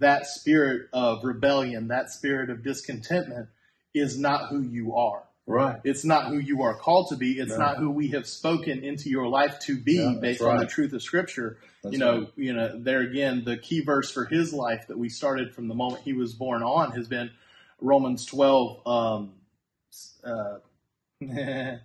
That 0.00 0.26
spirit 0.26 0.88
of 0.92 1.24
rebellion, 1.24 1.88
that 1.88 2.10
spirit 2.10 2.50
of 2.50 2.64
discontentment 2.64 3.48
is 3.94 4.18
not 4.18 4.48
who 4.48 4.60
you 4.60 4.96
are. 4.96 5.22
Right. 5.46 5.78
It's 5.84 6.04
not 6.04 6.28
who 6.28 6.38
you 6.38 6.62
are 6.62 6.74
called 6.74 7.08
to 7.10 7.16
be. 7.16 7.32
It's 7.38 7.50
No. 7.50 7.58
not 7.58 7.76
who 7.76 7.90
we 7.90 8.08
have 8.08 8.26
spoken 8.26 8.82
into 8.82 9.10
your 9.10 9.28
life 9.28 9.58
to 9.60 9.76
be 9.76 9.98
No, 9.98 10.18
based 10.18 10.40
on 10.42 10.56
the 10.56 10.66
truth 10.66 10.92
of 10.94 11.02
scripture. 11.02 11.58
That's 11.82 11.92
you 11.92 11.98
know, 11.98 12.20
right. 12.20 12.32
you 12.36 12.52
know, 12.54 12.78
there 12.78 13.00
again, 13.00 13.44
the 13.44 13.58
key 13.58 13.80
verse 13.80 14.10
for 14.10 14.24
his 14.24 14.54
life 14.54 14.86
that 14.88 14.98
we 14.98 15.10
started 15.10 15.54
from 15.54 15.68
the 15.68 15.74
moment 15.74 16.02
he 16.02 16.14
was 16.14 16.32
born 16.32 16.62
on 16.62 16.92
has 16.92 17.08
been 17.08 17.30
Romans 17.84 18.24
12. 18.26 18.86
Um, 18.86 19.32
uh, 20.24 20.58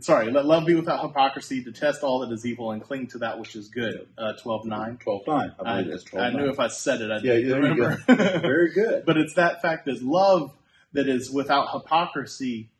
sorry, 0.00 0.30
let 0.30 0.46
love 0.46 0.66
be 0.66 0.74
without 0.74 1.02
hypocrisy, 1.02 1.62
detest 1.62 2.02
all 2.02 2.20
that 2.20 2.32
is 2.32 2.44
evil, 2.46 2.72
and 2.72 2.82
cling 2.82 3.06
to 3.08 3.18
that 3.18 3.38
which 3.38 3.54
is 3.54 3.68
good. 3.68 4.08
Uh, 4.16 4.32
12 4.32 4.64
9. 4.64 4.96
12 4.98 5.22
9. 5.26 5.36
I 5.36 5.62
I, 5.62 5.76
believe 5.76 5.92
that's 5.92 6.04
12 6.04 6.26
I 6.26 6.30
knew 6.36 6.48
if 6.48 6.58
I 6.58 6.68
said 6.68 7.02
it, 7.02 7.10
I'd 7.10 7.22
Yeah, 7.22 7.34
you 7.34 7.54
remember. 7.54 8.02
Very 8.06 8.72
good. 8.72 9.04
But 9.04 9.18
it's 9.18 9.34
that 9.34 9.60
fact 9.62 9.84
that 9.84 10.02
love 10.02 10.52
that 10.94 11.06
is 11.08 11.30
without 11.30 11.70
hypocrisy 11.72 12.70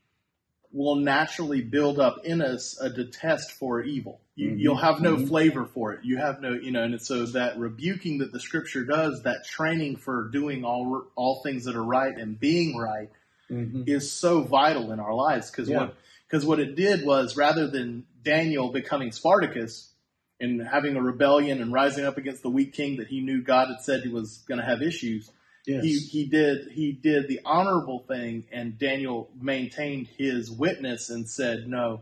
will 0.72 0.96
naturally 0.96 1.60
build 1.60 2.00
up 2.00 2.24
in 2.24 2.40
us 2.40 2.80
a 2.80 2.88
detest 2.88 3.52
for 3.52 3.82
evil. 3.82 4.21
You, 4.34 4.50
Mhm, 4.50 4.58
You'll 4.60 4.76
have 4.76 5.00
no 5.00 5.16
mhm. 5.16 5.28
flavor 5.28 5.66
for 5.66 5.92
it. 5.92 6.04
You 6.04 6.16
have 6.16 6.40
no, 6.40 6.54
you 6.54 6.70
know, 6.70 6.82
and 6.82 6.94
it's 6.94 7.06
so 7.06 7.26
that 7.26 7.58
rebuking 7.58 8.18
that 8.18 8.32
the 8.32 8.40
scripture 8.40 8.84
does, 8.84 9.22
that 9.24 9.44
training 9.44 9.96
for 9.96 10.28
doing 10.32 10.64
all 10.64 11.06
all 11.16 11.42
things 11.42 11.64
that 11.64 11.76
are 11.76 11.84
right 11.84 12.16
and 12.16 12.38
being 12.40 12.76
right, 12.76 13.10
Mhm. 13.50 13.86
is 13.86 14.10
so 14.10 14.40
vital 14.42 14.90
in 14.92 15.00
our 15.00 15.14
lives 15.14 15.50
because 15.50 15.68
Yeah. 15.68 15.80
what 15.80 15.94
because 16.26 16.46
what 16.46 16.60
it 16.60 16.74
did 16.76 17.04
was 17.04 17.36
rather 17.36 17.66
than 17.66 18.06
Daniel 18.22 18.70
becoming 18.72 19.12
Spartacus 19.12 19.92
and 20.40 20.62
having 20.66 20.96
a 20.96 21.02
rebellion 21.02 21.60
and 21.60 21.70
rising 21.70 22.06
up 22.06 22.16
against 22.16 22.42
the 22.42 22.48
weak 22.50 22.72
king 22.72 22.96
that 22.96 23.08
he 23.08 23.20
knew 23.20 23.42
God 23.42 23.68
had 23.68 23.82
said 23.82 24.02
he 24.02 24.08
was 24.08 24.38
going 24.48 24.58
to 24.58 24.64
have 24.66 24.80
issues, 24.80 25.30
Yes. 25.66 25.84
he 25.84 25.98
he 25.98 26.24
did 26.24 26.68
he 26.72 26.92
did 26.92 27.28
the 27.28 27.40
honorable 27.44 27.98
thing 27.98 28.44
and 28.50 28.78
Daniel 28.78 29.28
maintained 29.38 30.06
his 30.06 30.50
witness 30.50 31.10
and 31.10 31.28
said 31.28 31.68
no 31.68 32.00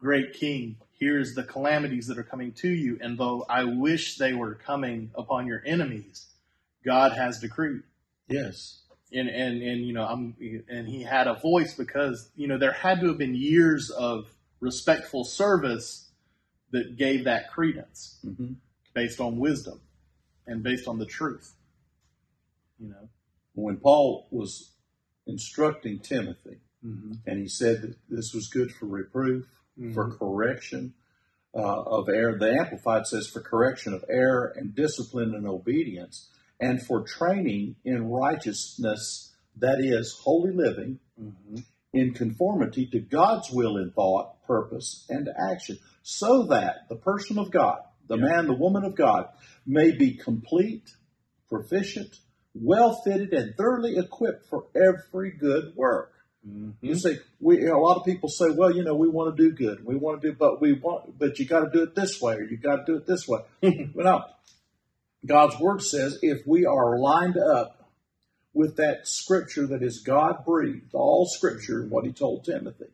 great 0.00 0.32
king 0.34 0.76
here's 1.00 1.34
the 1.34 1.42
calamities 1.42 2.06
that 2.06 2.18
are 2.18 2.24
coming 2.24 2.52
to 2.52 2.68
you 2.68 2.98
and 3.00 3.18
though 3.18 3.44
I 3.48 3.64
wish 3.64 4.18
they 4.18 4.34
were 4.34 4.54
coming 4.54 5.10
upon 5.16 5.46
your 5.46 5.62
enemies 5.66 6.26
God 6.84 7.12
has 7.12 7.40
decreed 7.40 7.82
yes. 8.28 8.82
and 9.12 9.28
and 9.28 9.62
and 9.62 9.86
you 9.86 9.92
know 9.92 10.04
I'm 10.06 10.36
and 10.68 10.88
he 10.88 11.02
had 11.02 11.26
a 11.26 11.34
voice 11.34 11.74
because 11.74 12.30
you 12.36 12.48
know 12.48 12.58
there 12.58 12.72
had 12.72 13.00
to 13.00 13.08
have 13.08 13.18
been 13.18 13.34
years 13.34 13.90
of 13.90 14.28
respectful 14.60 15.24
service 15.24 16.10
that 16.72 16.96
gave 16.96 17.24
that 17.24 17.50
credence 17.50 18.18
hmm 18.22 18.52
based 18.94 19.20
on 19.20 19.38
wisdom 19.38 19.80
and 20.48 20.62
based 20.64 20.88
on 20.88 20.98
the 20.98 21.06
truth 21.06 21.54
you 22.80 22.88
know 22.88 23.08
When 23.54 23.76
Paul 23.78 24.28
was 24.30 24.72
instructing 25.26 26.00
Timothy, 26.00 26.58
mm-hmm. 26.84 27.12
and 27.26 27.38
he 27.40 27.48
said 27.48 27.82
that 27.82 27.96
this 28.08 28.32
was 28.34 28.48
good 28.48 28.72
for 28.72 28.86
reproof, 28.86 29.46
Mm-hmm. 29.80 29.94
for 29.94 30.10
correction 30.16 30.92
uh, 31.54 31.82
of 31.82 32.08
error. 32.08 32.38
The 32.38 32.52
Amplified 32.60 33.06
says 33.06 33.28
for 33.28 33.40
correction 33.40 33.94
of 33.94 34.04
error 34.10 34.52
and 34.54 34.74
discipline 34.74 35.34
and 35.34 35.46
obedience, 35.46 36.28
and 36.60 36.82
for 36.84 37.02
training 37.02 37.76
in 37.84 38.10
righteousness, 38.10 39.34
that 39.56 39.78
is, 39.80 40.18
holy 40.22 40.52
living, 40.52 40.98
Mm-hmm. 41.20 41.56
in 41.92 42.14
conformity 42.14 42.86
to 42.86 43.00
God's 43.00 43.50
will 43.50 43.76
in 43.76 43.90
thought, 43.90 44.42
purpose, 44.46 45.04
and 45.10 45.28
action, 45.50 45.78
so 46.02 46.44
that 46.44 46.88
the 46.88 46.96
person 46.96 47.38
of 47.38 47.50
God, 47.50 47.80
the 48.06 48.16
Yeah. 48.16 48.24
man, 48.24 48.46
the 48.46 48.54
woman 48.54 48.84
of 48.84 48.94
God, 48.94 49.28
may 49.66 49.90
be 49.90 50.12
complete, 50.14 50.88
proficient, 51.48 52.20
well 52.54 52.94
fitted, 53.04 53.32
and 53.34 53.54
thoroughly 53.56 53.96
equipped 53.98 54.46
for 54.46 54.66
every 54.74 55.32
good 55.32 55.74
work. 55.76 56.12
Mm-hmm. 56.46 56.70
You 56.80 56.94
see, 56.96 57.18
we 57.38 57.66
a 57.66 57.76
lot 57.76 57.98
of 57.98 58.04
people 58.04 58.28
say, 58.30 58.46
"Well, 58.50 58.74
you 58.74 58.82
know, 58.82 58.94
we 58.94 59.08
want 59.08 59.36
to 59.36 59.42
do 59.42 59.54
good, 59.54 59.84
we 59.84 59.96
want 59.96 60.22
to 60.22 60.30
do, 60.30 60.36
but 60.38 60.60
we 60.60 60.72
want, 60.72 61.18
but 61.18 61.38
you 61.38 61.46
got 61.46 61.60
to 61.60 61.70
do 61.70 61.82
it 61.82 61.94
this 61.94 62.20
way, 62.20 62.34
or 62.34 62.42
you 62.42 62.56
got 62.56 62.76
to 62.76 62.84
do 62.86 62.96
it 62.96 63.06
this 63.06 63.28
way." 63.28 63.40
but 63.60 64.04
now, 64.04 64.24
God's 65.26 65.58
word 65.60 65.82
says, 65.82 66.18
if 66.22 66.46
we 66.46 66.64
are 66.64 66.98
lined 66.98 67.36
up 67.36 67.90
with 68.54 68.76
that 68.76 69.06
scripture 69.06 69.66
that 69.68 69.82
is 69.82 70.00
God 70.00 70.44
breathed, 70.44 70.94
all 70.94 71.26
scripture, 71.26 71.86
what 71.86 72.06
He 72.06 72.12
told 72.12 72.44
Timothy, 72.44 72.86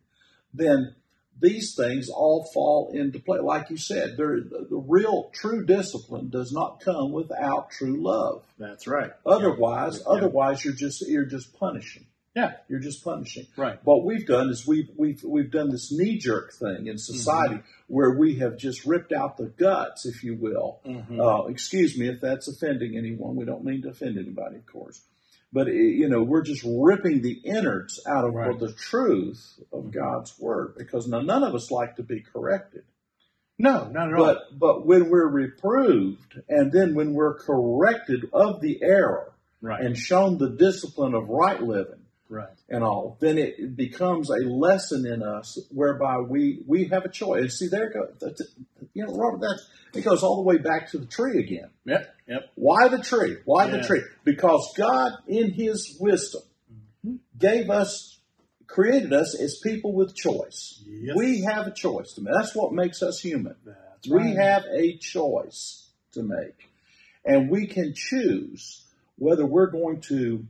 then 0.53 0.95
these 1.39 1.75
things 1.77 2.09
all 2.09 2.49
fall 2.53 2.91
into 2.95 3.21
play. 3.21 3.39
Like 3.39 3.71
you 3.71 3.77
said, 3.77 4.17
there, 4.17 4.41
the, 4.41 4.67
the 4.69 4.85
real 4.89 5.31
true 5.35 5.65
discipline 5.65 6.31
does 6.31 6.53
not 6.53 6.81
come 6.81 7.13
without 7.13 7.71
true 7.71 8.03
love. 8.03 8.45
That's 8.59 8.87
right. 8.87 9.11
Otherwise, 9.25 9.99
yeah. 9.99 10.15
otherwise 10.15 10.65
you're 10.65 10.75
just 10.75 11.07
you're 11.07 11.27
just 11.27 11.59
punishing. 11.59 12.07
Yeah, 12.37 12.53
you're 12.69 12.81
just 12.81 13.03
punishing. 13.03 13.47
Right. 13.57 13.79
What 13.83 14.05
we've 14.05 14.27
done 14.27 14.51
is 14.51 14.67
we've 14.67 14.91
we've 14.95 15.23
we've 15.25 15.51
done 15.51 15.71
this 15.71 15.91
knee 15.91 16.19
jerk 16.19 16.53
thing 16.53 16.87
in 16.87 16.99
society 16.99 17.55
mm-hmm. 17.55 17.95
where 17.95 18.11
we 18.19 18.37
have 18.41 18.59
just 18.59 18.85
ripped 18.85 19.11
out 19.11 19.39
the 19.39 19.47
guts, 19.47 20.05
if 20.05 20.23
you 20.23 20.35
will. 20.35 20.81
Mm-hmm. 20.87 21.19
Uh, 21.19 21.45
excuse 21.47 21.99
me 21.99 22.09
if 22.09 22.21
that's 22.21 22.47
offending 22.47 22.99
anyone. 22.99 23.37
We 23.37 23.47
don't 23.47 23.65
mean 23.65 23.81
to 23.83 23.89
offend 23.89 24.19
anybody, 24.19 24.57
of 24.57 24.67
course. 24.67 25.01
But 25.51 25.69
you 25.69 26.11
know, 26.11 26.23
we're 26.23 26.43
just 26.43 26.63
ripping 26.63 27.23
the 27.23 27.41
innards 27.43 28.03
out 28.07 28.27
of 28.27 28.35
right. 28.35 28.59
the 28.59 28.75
truth 28.75 29.59
of 29.73 29.85
mm-hmm. 29.85 29.99
God's 29.99 30.39
word 30.39 30.75
because 30.77 31.09
now 31.09 31.23
none 31.23 31.43
of 31.43 31.55
us 31.55 31.71
like 31.71 31.97
to 31.97 32.03
be 32.03 32.21
corrected. 32.21 32.83
No, 33.59 33.89
not 33.89 34.09
at 34.09 34.15
all. 34.15 34.27
But 34.27 34.59
but 34.59 34.87
when 34.87 35.09
we're 35.09 35.27
reproved 35.27 36.39
and 36.51 36.71
then 36.71 36.95
when 36.95 37.15
we're 37.15 37.39
corrected 37.39 38.29
of 38.35 38.61
the 38.61 38.83
error 38.83 39.33
right. 39.63 39.81
and 39.81 39.97
shown 39.97 40.37
the 40.37 40.51
discipline 40.51 41.15
of 41.15 41.31
right 41.31 41.63
living, 41.63 42.03
right. 42.29 42.49
and 42.69 42.83
all, 42.83 43.17
then 43.21 43.39
it 43.39 43.77
becomes 43.77 44.31
a 44.31 44.47
lesson 44.47 45.07
in 45.07 45.23
us 45.23 45.59
whereby 45.71 46.19
we 46.19 46.63
we 46.67 46.85
have 46.87 47.05
a 47.05 47.09
choice. 47.09 47.41
And 47.41 47.53
see, 47.53 47.69
there 47.69 47.91
goes, 47.91 48.41
you 48.95 49.07
know, 49.07 49.15
Robert, 49.15 49.41
that 49.41 49.61
it 49.95 50.05
goes 50.05 50.23
all 50.23 50.37
the 50.37 50.43
way 50.43 50.59
back 50.59 50.91
to 50.91 50.99
the 50.99 51.07
tree 51.07 51.39
again. 51.39 51.71
Yep, 51.85 52.15
yep. 52.29 52.51
Why 52.55 52.89
the 52.89 52.99
tree? 52.99 53.39
Why 53.45 53.67
yeah. 53.67 53.77
the 53.77 53.83
tree? 53.83 54.03
Because 54.25 54.73
God, 54.77 55.13
in 55.27 55.53
His 55.53 55.97
wisdom, 56.01 56.43
mm-hmm. 57.05 57.17
gave 57.39 57.71
us, 57.71 58.19
created 58.67 59.13
us 59.13 59.39
as 59.41 59.59
people 59.63 59.93
with 59.93 60.15
choice. 60.15 60.83
We 61.17 61.43
have 61.43 61.67
a 61.67 61.73
choice 61.73 62.13
to 62.15 62.23
make. 62.23 62.35
That's 62.35 62.55
what 62.55 62.73
makes 62.73 63.03
us 63.03 63.21
human. 63.21 63.57
That's 63.65 64.09
right. 64.09 64.25
We 64.25 64.35
have 64.35 64.65
a 64.73 64.97
choice 64.99 65.89
to 66.13 66.23
make, 66.23 66.71
and 67.25 67.51
we 67.51 67.67
can 67.67 67.93
choose 67.95 68.83
whether 69.19 69.47
we're 69.47 69.71
going 69.71 70.03
to 70.03 70.47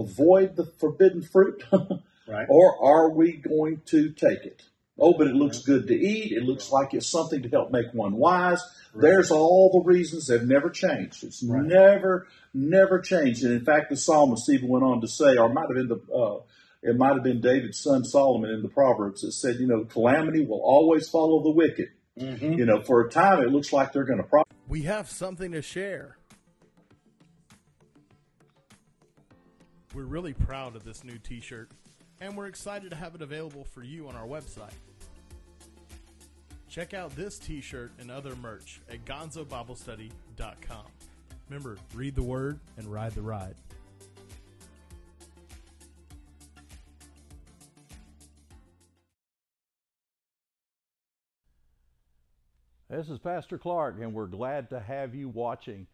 avoid 0.00 0.56
the 0.56 0.66
forbidden 0.66 1.22
fruit 1.22 1.62
right. 2.28 2.46
or 2.48 2.84
are 2.84 3.10
we 3.10 3.32
going 3.32 3.82
to 3.86 4.10
take 4.10 4.44
it? 4.44 4.62
Oh, 4.98 5.12
but 5.16 5.26
it 5.26 5.34
looks 5.34 5.60
good 5.60 5.88
to 5.88 5.94
eat. 5.94 6.32
It 6.32 6.44
looks 6.44 6.72
like 6.72 6.94
it's 6.94 7.06
something 7.06 7.42
to 7.42 7.48
help 7.50 7.70
make 7.70 7.92
one 7.92 8.16
wise. 8.16 8.62
Right. 8.94 9.02
There's 9.02 9.30
all 9.30 9.70
the 9.72 9.90
reasons 9.90 10.26
they've 10.26 10.42
never 10.42 10.70
changed. 10.70 11.22
It's 11.22 11.42
right. 11.42 11.62
never, 11.62 12.26
never 12.54 13.00
changed. 13.00 13.44
And 13.44 13.52
in 13.52 13.64
fact, 13.64 13.90
the 13.90 13.96
psalmist 13.96 14.48
even 14.48 14.68
went 14.68 14.84
on 14.84 15.02
to 15.02 15.08
say, 15.08 15.36
or 15.36 15.50
might 15.50 15.66
have 15.68 15.76
been 15.76 15.88
the, 15.88 16.12
uh, 16.12 16.40
it 16.82 16.96
might 16.96 17.12
have 17.12 17.22
been 17.22 17.42
David's 17.42 17.78
son 17.78 18.04
Solomon 18.04 18.50
in 18.50 18.62
the 18.62 18.68
Proverbs 18.68 19.20
that 19.20 19.32
said, 19.32 19.56
you 19.56 19.66
know, 19.66 19.84
calamity 19.84 20.46
will 20.46 20.62
always 20.62 21.08
follow 21.08 21.42
the 21.42 21.50
wicked. 21.50 21.88
Mm-hmm. 22.18 22.54
You 22.54 22.64
know, 22.64 22.80
for 22.80 23.02
a 23.02 23.10
time 23.10 23.42
it 23.42 23.50
looks 23.50 23.74
like 23.74 23.92
they're 23.92 24.04
going 24.04 24.22
to. 24.22 24.24
Pro- 24.24 24.44
we 24.66 24.82
have 24.82 25.10
something 25.10 25.52
to 25.52 25.60
share. 25.60 26.16
We're 29.96 30.04
really 30.04 30.34
proud 30.34 30.76
of 30.76 30.84
this 30.84 31.04
new 31.04 31.16
t 31.16 31.40
shirt, 31.40 31.70
and 32.20 32.36
we're 32.36 32.48
excited 32.48 32.90
to 32.90 32.96
have 32.96 33.14
it 33.14 33.22
available 33.22 33.64
for 33.64 33.82
you 33.82 34.08
on 34.08 34.14
our 34.14 34.26
website. 34.26 34.74
Check 36.68 36.92
out 36.92 37.16
this 37.16 37.38
t 37.38 37.62
shirt 37.62 37.92
and 37.98 38.10
other 38.10 38.36
merch 38.36 38.82
at 38.90 39.06
gonzobiblestudy.com. 39.06 40.84
Remember, 41.48 41.78
read 41.94 42.14
the 42.14 42.22
word 42.22 42.60
and 42.76 42.92
ride 42.92 43.12
the 43.12 43.22
ride. 43.22 43.54
This 52.90 53.08
is 53.08 53.18
Pastor 53.18 53.56
Clark, 53.56 53.96
and 54.02 54.12
we're 54.12 54.26
glad 54.26 54.68
to 54.68 54.78
have 54.78 55.14
you 55.14 55.30
watching 55.30 55.86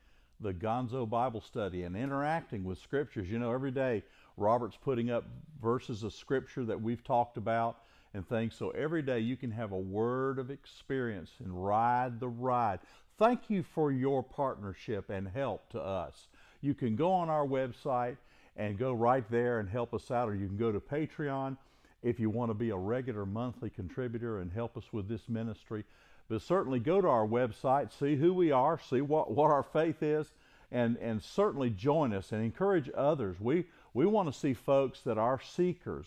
the 0.42 0.52
Gonzo 0.52 1.08
Bible 1.08 1.40
study 1.40 1.84
and 1.84 1.96
interacting 1.96 2.64
with 2.64 2.78
scriptures. 2.78 3.30
You 3.30 3.38
know, 3.38 3.52
every 3.52 3.70
day 3.70 4.02
Robert's 4.36 4.76
putting 4.76 5.10
up 5.10 5.24
verses 5.62 6.02
of 6.02 6.12
scripture 6.12 6.64
that 6.64 6.80
we've 6.80 7.04
talked 7.04 7.36
about 7.36 7.78
and 8.14 8.28
things. 8.28 8.54
So 8.54 8.70
every 8.70 9.02
day 9.02 9.20
you 9.20 9.36
can 9.36 9.50
have 9.52 9.72
a 9.72 9.78
word 9.78 10.38
of 10.38 10.50
experience 10.50 11.30
and 11.38 11.64
ride 11.64 12.18
the 12.18 12.28
ride. 12.28 12.80
Thank 13.18 13.48
you 13.48 13.62
for 13.62 13.92
your 13.92 14.22
partnership 14.22 15.10
and 15.10 15.28
help 15.28 15.68
to 15.70 15.80
us. 15.80 16.28
You 16.60 16.74
can 16.74 16.96
go 16.96 17.12
on 17.12 17.30
our 17.30 17.46
website 17.46 18.16
and 18.56 18.78
go 18.78 18.92
right 18.92 19.24
there 19.30 19.60
and 19.60 19.68
help 19.68 19.94
us 19.94 20.10
out, 20.10 20.28
or 20.28 20.34
you 20.34 20.46
can 20.46 20.56
go 20.56 20.72
to 20.72 20.80
Patreon 20.80 21.56
if 22.02 22.18
you 22.18 22.30
want 22.30 22.50
to 22.50 22.54
be 22.54 22.70
a 22.70 22.76
regular 22.76 23.24
monthly 23.24 23.70
contributor 23.70 24.40
and 24.40 24.52
help 24.52 24.76
us 24.76 24.84
with 24.92 25.08
this 25.08 25.28
ministry. 25.28 25.84
But 26.28 26.42
certainly 26.42 26.78
go 26.78 27.00
to 27.00 27.08
our 27.08 27.26
website, 27.26 27.92
see 27.98 28.16
who 28.16 28.32
we 28.32 28.52
are, 28.52 28.78
see 28.78 29.00
what, 29.00 29.30
what 29.30 29.50
our 29.50 29.62
faith 29.62 30.02
is, 30.02 30.32
and, 30.70 30.96
and 30.96 31.22
certainly 31.22 31.70
join 31.70 32.14
us 32.14 32.32
and 32.32 32.42
encourage 32.42 32.90
others. 32.96 33.36
We, 33.38 33.66
we 33.92 34.06
want 34.06 34.32
to 34.32 34.38
see 34.38 34.54
folks 34.54 35.00
that 35.00 35.18
are 35.18 35.40
seekers 35.40 36.06